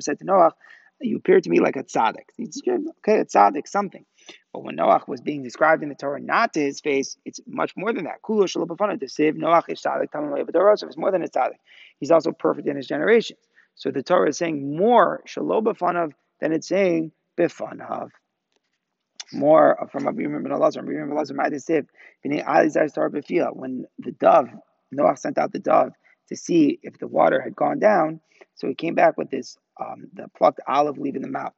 said 0.00 0.18
to 0.20 0.24
Noach, 0.24 0.52
you 1.00 1.16
appear 1.18 1.40
to 1.40 1.50
me 1.50 1.60
like 1.60 1.76
a 1.76 1.84
tzaddik. 1.84 2.30
Okay, 2.40 3.18
a 3.18 3.24
tzaddik, 3.24 3.66
something. 3.68 4.04
But 4.52 4.64
when 4.64 4.76
Noach 4.76 5.06
was 5.06 5.20
being 5.20 5.42
described 5.42 5.82
in 5.82 5.88
the 5.88 5.94
Torah 5.94 6.20
not 6.20 6.54
to 6.54 6.60
his 6.60 6.80
face, 6.80 7.16
it's 7.24 7.40
much 7.46 7.76
more 7.76 7.92
than 7.92 8.04
that. 8.04 8.22
Kulu 8.22 8.44
shalabafana 8.44 8.98
to 9.00 9.08
save 9.08 9.34
Noach 9.34 9.68
is 9.68 9.80
tzaddik, 9.82 10.08
it's 10.82 10.96
more 10.96 11.10
than 11.10 11.22
a 11.22 11.28
tzaddik. 11.28 11.58
He's 11.98 12.10
also 12.10 12.32
perfect 12.32 12.66
in 12.66 12.76
his 12.76 12.86
generations. 12.86 13.40
So 13.74 13.90
the 13.90 14.02
Torah 14.02 14.30
is 14.30 14.38
saying 14.38 14.76
more 14.76 15.22
shalobafanav 15.28 16.12
than 16.40 16.52
it's 16.52 16.68
saying 16.68 17.12
bifanav. 17.38 18.10
More 19.32 19.88
from 19.90 20.04
Abiyim 20.04 20.42
ben 20.42 20.52
Elazar. 20.52 20.82
Abiyim 20.82 21.08
ben 21.08 21.16
Elazar 21.16 21.34
might 21.34 21.52
have 21.52 21.62
said, 21.62 21.86
when 22.22 23.86
the 23.98 24.12
dove, 24.12 24.48
Noach 24.94 25.18
sent 25.18 25.36
out 25.36 25.52
the 25.52 25.58
dove 25.58 25.92
to 26.28 26.36
see 26.36 26.78
if 26.82 26.98
the 26.98 27.06
water 27.06 27.40
had 27.40 27.54
gone 27.56 27.78
down, 27.78 28.20
so 28.54 28.66
he 28.68 28.74
came 28.74 28.94
back 28.94 29.16
with 29.18 29.30
this 29.30 29.56
um, 29.78 30.08
the 30.14 30.28
plucked 30.36 30.60
olive 30.66 30.98
leaf 30.98 31.14
in 31.14 31.22
the 31.22 31.28
mouth. 31.28 31.52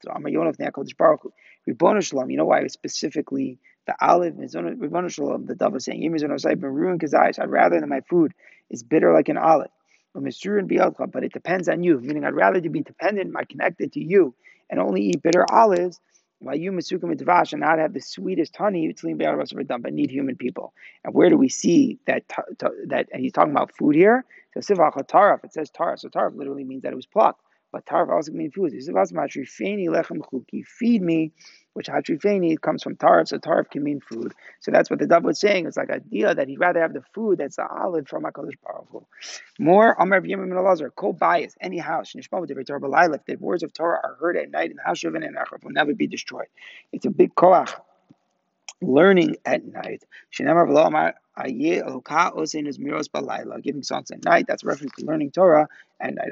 Ribbon. 1.67 2.31
You 2.31 2.37
know 2.37 2.45
why 2.45 2.67
specifically 2.67 3.59
the 3.87 3.95
olive 4.01 4.37
Ribbon 4.37 5.09
the 5.47 5.55
dove 5.57 5.73
was 5.73 5.85
saying, 5.85 6.03
I've 6.05 6.61
been 6.61 6.71
ruined 6.71 6.99
because 7.01 7.15
I'd 7.15 7.39
rather 7.49 7.81
than 7.81 7.89
my 7.89 8.01
food 8.03 8.33
is 8.71 8.83
bitter 8.83 9.13
like 9.13 9.29
an 9.29 9.39
olive. 9.39 9.71
But 10.15 11.25
it 11.25 11.33
depends 11.33 11.69
on 11.69 11.83
you, 11.85 12.01
meaning 12.01 12.25
I'd 12.25 12.35
rather 12.35 12.61
to 12.61 12.69
be 12.69 12.83
dependent, 12.83 13.33
my 13.33 13.45
connected 13.45 13.93
to 13.93 14.01
you, 14.01 14.35
and 14.69 14.81
only 14.81 15.03
eat 15.03 15.23
bitter 15.23 15.47
olives 15.51 16.01
while 16.41 16.57
you 16.57 16.73
masukim 16.73 17.17
dvash 17.17 17.53
and 17.53 17.61
not 17.61 17.79
have 17.79 17.93
the 17.93 18.01
sweetest 18.01 18.57
honey 18.57 18.95
but 18.95 19.93
need 19.93 20.11
human 20.11 20.37
people. 20.37 20.73
And 21.05 21.15
where 21.15 21.31
do 21.31 21.37
we 21.37 21.49
see 21.49 21.99
that 22.07 22.25
that 22.87 23.09
and 23.13 23.23
he's 23.23 23.33
talking 23.33 23.53
about 23.53 23.73
food 23.77 23.95
here? 23.95 24.25
So 24.55 24.61
sivach 24.61 24.95
taraf, 25.09 25.45
it 25.45 25.53
says 25.53 25.71
taraf. 25.71 26.01
So 26.01 26.09
taraf 26.09 26.37
literally 26.37 26.65
means 26.65 26.83
that 26.83 26.93
it 26.93 26.97
was 26.97 27.07
plucked. 27.07 27.43
But 27.73 27.85
taraf 27.87 28.11
also 28.11 28.33
means 28.33 28.55
food. 28.55 28.73
He 28.73 28.81
says, 28.81 28.95
Hatrifeni 28.95 29.89
lechem 29.89 30.19
chuki, 30.19 30.65
feed 30.65 31.03
me, 31.03 31.33
which 31.75 31.87
hatrifeni 31.87 32.59
comes 32.61 32.83
from 32.83 32.97
taraf, 32.97 33.29
so 33.29 33.39
taraf 33.39 33.71
can 33.71 33.83
mean 33.83 34.01
food. 34.01 34.33
So 34.61 34.71
that's 34.71 34.89
what 34.89 34.99
the 34.99 35.07
dove 35.07 35.25
was 35.25 35.39
saying. 35.39 35.67
It's 35.67 35.77
like 35.77 35.91
idea 35.91 36.35
that 36.35 36.49
he'd 36.49 36.59
rather 36.59 36.81
have 36.81 36.95
the 36.95 37.03
food 37.15 37.39
that's 37.39 37.57
the 37.57 37.67
olive 37.69 38.09
from 38.09 38.25
HaKadosh 38.25 38.55
Baruch 38.65 38.89
Hu. 38.91 39.07
More, 39.59 39.95
Amar 39.99 40.21
Yemim 40.23 40.49
Elazar, 40.49 40.91
Kol 40.95 41.13
Bias, 41.13 41.57
any 41.61 41.79
house, 41.79 42.15
Nishma 42.15 42.41
with 42.41 42.49
the 42.49 42.65
Torah 42.65 43.15
if 43.15 43.25
the 43.27 43.37
words 43.37 43.63
of 43.63 43.73
Torah 43.73 44.01
are 44.03 44.17
heard 44.19 44.37
at 44.37 44.51
night 44.51 44.71
in 44.71 44.77
the 44.77 44.83
house 44.83 45.05
of 45.05 45.15
an 45.15 45.23
will 45.63 45.71
never 45.71 45.95
be 45.95 46.07
destroyed. 46.07 46.49
It's 46.93 47.05
a 47.05 47.11
big 47.11 47.35
koach 47.35 47.75
learning 48.81 49.37
at 49.45 49.65
night. 49.65 50.05
Giving 53.63 53.83
songs 53.83 54.11
at 54.11 54.25
night. 54.25 54.47
That's 54.47 54.63
a 54.63 54.67
reference 54.67 54.93
to 54.99 55.05
learning 55.05 55.33
Torah 55.33 55.69
at 56.01 56.15
night. 56.15 56.29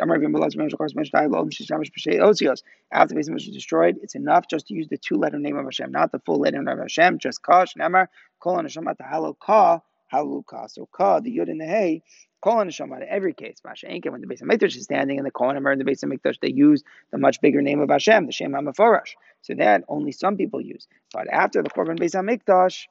After 2.92 3.14
the 3.14 3.32
was 3.32 3.46
destroyed, 3.46 3.98
it's 4.02 4.14
enough 4.14 4.48
just 4.48 4.68
to 4.68 4.74
use 4.74 4.88
the 4.88 4.96
two 4.96 5.16
letter 5.16 5.38
name 5.38 5.56
of 5.56 5.64
Hashem, 5.64 5.90
not 5.90 6.12
the 6.12 6.20
full 6.20 6.40
letter 6.40 6.62
name 6.62 6.68
of 6.68 6.78
Hashem, 6.78 7.18
just 7.18 7.42
Ka, 7.42 7.64
Shnemar, 7.64 8.06
Kol 8.40 8.62
Hashem 8.62 8.86
at 8.88 8.98
the 8.98 9.04
Halo 9.04 9.34
Ka, 9.34 9.80
Halo 10.08 10.44
Ka. 10.46 10.66
So 10.68 10.88
Ka, 10.92 11.20
the 11.20 11.36
Yud 11.36 11.50
and 11.50 11.60
the 11.60 11.66
Hey, 11.66 12.02
Kol 12.40 12.62
Hashem 12.62 12.92
in 12.92 13.02
every 13.08 13.34
case. 13.34 13.56
Masha 13.64 13.86
Enke, 13.86 14.10
when 14.10 14.20
the 14.20 14.28
base 14.28 14.40
of 14.40 14.48
Mikdash 14.48 14.76
is 14.76 14.84
standing 14.84 15.18
and 15.18 15.26
the 15.26 15.32
Kol 15.32 15.50
and 15.50 15.80
the 15.80 15.84
base 15.84 16.04
of 16.04 16.10
Mikdash, 16.10 16.38
they 16.40 16.52
use 16.52 16.84
the 17.10 17.18
much 17.18 17.40
bigger 17.40 17.60
name 17.60 17.80
of 17.80 17.90
Hashem, 17.90 18.26
the 18.26 18.32
Shem 18.32 18.52
HaMeforash. 18.52 19.14
So 19.46 19.54
that 19.54 19.84
only 19.88 20.10
some 20.10 20.36
people 20.36 20.60
use. 20.60 20.88
But 21.12 21.28
after 21.32 21.62
the 21.62 21.70
Churban 21.70 22.00
Beis 22.00 22.16
HaMikdash, 22.16 22.86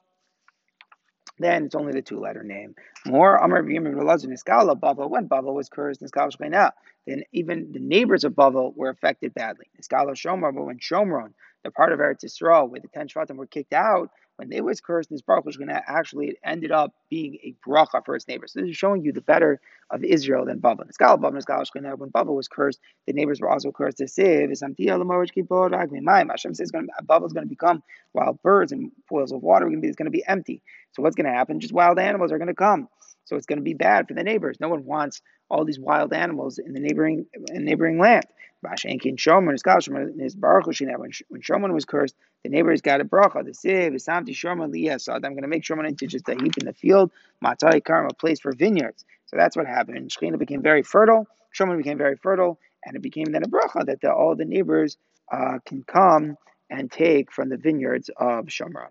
then 1.38 1.66
it's 1.66 1.74
only 1.74 1.92
the 1.92 2.00
two 2.00 2.18
letter 2.18 2.42
name. 2.42 2.74
More 3.04 3.36
Amar 3.36 3.62
Yimim 3.62 3.94
Relazin 3.94 4.28
Niskala 4.28 4.78
Baba 4.80 5.06
when 5.06 5.26
Baba 5.26 5.52
was 5.52 5.68
cursed 5.68 6.00
Niskala 6.00 6.34
Shechina, 6.34 6.70
then 7.06 7.22
even 7.32 7.72
the 7.72 7.78
neighbors 7.78 8.24
of 8.24 8.32
Bavel 8.34 8.76
were 8.76 8.90
affected 8.90 9.34
badly. 9.34 9.66
Niskala 9.80 10.12
Shomer, 10.12 10.54
but 10.54 10.64
when 10.64 10.78
Shomron, 10.78 11.32
the 11.64 11.70
part 11.70 11.92
of 11.92 12.00
Eretz 12.00 12.24
Yisrael 12.24 12.68
where 12.68 12.80
the 12.80 12.88
ten 12.88 13.08
Shvatim 13.08 13.36
were 13.36 13.46
kicked 13.46 13.72
out, 13.72 14.10
when 14.36 14.50
they 14.50 14.60
was 14.60 14.82
cursed, 14.82 15.08
this 15.08 15.22
Baruch 15.22 15.44
to 15.44 15.82
actually 15.88 16.28
it 16.28 16.36
ended 16.44 16.70
up 16.70 16.92
being 17.08 17.36
a 17.42 17.54
bracha 17.66 18.04
for 18.04 18.14
its 18.14 18.28
neighbors. 18.28 18.52
So 18.52 18.60
this 18.60 18.68
is 18.68 18.76
showing 18.76 19.02
you 19.02 19.10
the 19.12 19.22
better 19.22 19.60
of 19.90 20.04
Israel 20.04 20.44
than 20.44 20.60
Bavel. 20.60 20.86
Niskala 20.86 21.18
Bavel 21.18 21.32
Niskala 21.32 21.64
Shechina, 21.64 21.96
when 21.96 22.10
Bavel 22.10 22.36
was 22.36 22.46
cursed, 22.46 22.78
the 23.06 23.14
neighbors 23.14 23.40
were 23.40 23.48
also 23.48 23.72
cursed. 23.72 23.98
Kibor 23.98 25.70
Agmi 25.70 26.30
Hashem 26.30 26.54
says 26.54 26.70
Bavel 26.72 27.26
is 27.26 27.32
going 27.32 27.44
to 27.44 27.48
become 27.48 27.82
wild 28.12 28.42
birds 28.42 28.72
and 28.72 28.92
pools 29.08 29.32
of 29.32 29.42
water. 29.42 29.68
It's 29.68 29.96
going 29.96 30.04
to 30.04 30.10
be 30.10 30.24
empty. 30.26 30.60
So 30.92 31.02
what's 31.02 31.16
going 31.16 31.26
to 31.26 31.32
happen? 31.32 31.58
Just 31.60 31.72
wild 31.72 31.98
animals 31.98 32.30
are 32.30 32.38
going 32.38 32.48
to 32.48 32.54
come. 32.54 32.88
So 33.26 33.36
it's 33.36 33.46
going 33.46 33.58
to 33.58 33.64
be 33.64 33.74
bad 33.74 34.08
for 34.08 34.14
the 34.14 34.22
neighbors. 34.22 34.58
No 34.60 34.68
one 34.68 34.84
wants 34.84 35.20
all 35.50 35.64
these 35.64 35.78
wild 35.78 36.12
animals 36.12 36.58
in 36.58 36.72
the 36.72 36.80
neighboring 36.80 37.26
in 37.48 37.64
neighboring 37.64 37.98
land. 37.98 38.24
When 38.62 38.74
Shomron 38.74 39.52
was 41.72 41.84
cursed, 41.84 42.16
the 42.42 42.48
neighbors 42.48 42.80
got 42.80 43.00
a 43.00 43.04
bracha. 43.04 43.44
The 43.44 43.50
siv 43.52 43.94
is 43.94 44.06
samti 44.06 44.30
Shomron 44.30 44.72
liyasad. 44.74 45.24
I'm 45.24 45.32
going 45.32 45.42
to 45.42 45.48
make 45.48 45.62
Shomron 45.62 45.88
into 45.88 46.06
just 46.06 46.28
a 46.28 46.32
heap 46.32 46.56
in 46.58 46.66
the 46.66 46.72
field. 46.72 47.10
Matai 47.40 47.80
karma, 47.80 48.08
a 48.08 48.14
place 48.14 48.40
for 48.40 48.52
vineyards. 48.52 49.04
So 49.26 49.36
that's 49.36 49.56
what 49.56 49.66
happened. 49.66 50.10
Shechina 50.10 50.38
became 50.38 50.62
very 50.62 50.82
fertile. 50.82 51.26
Shomron 51.54 51.76
became 51.78 51.98
very 51.98 52.16
fertile, 52.16 52.58
and 52.84 52.96
it 52.96 53.02
became 53.02 53.26
then 53.26 53.44
a 53.44 53.48
bracha 53.48 53.84
that 53.86 54.00
the, 54.00 54.12
all 54.12 54.34
the 54.36 54.44
neighbors 54.44 54.96
uh, 55.32 55.58
can 55.64 55.84
come 55.84 56.36
and 56.70 56.90
take 56.90 57.32
from 57.32 57.48
the 57.48 57.56
vineyards 57.56 58.10
of 58.16 58.46
Shomron. 58.46 58.88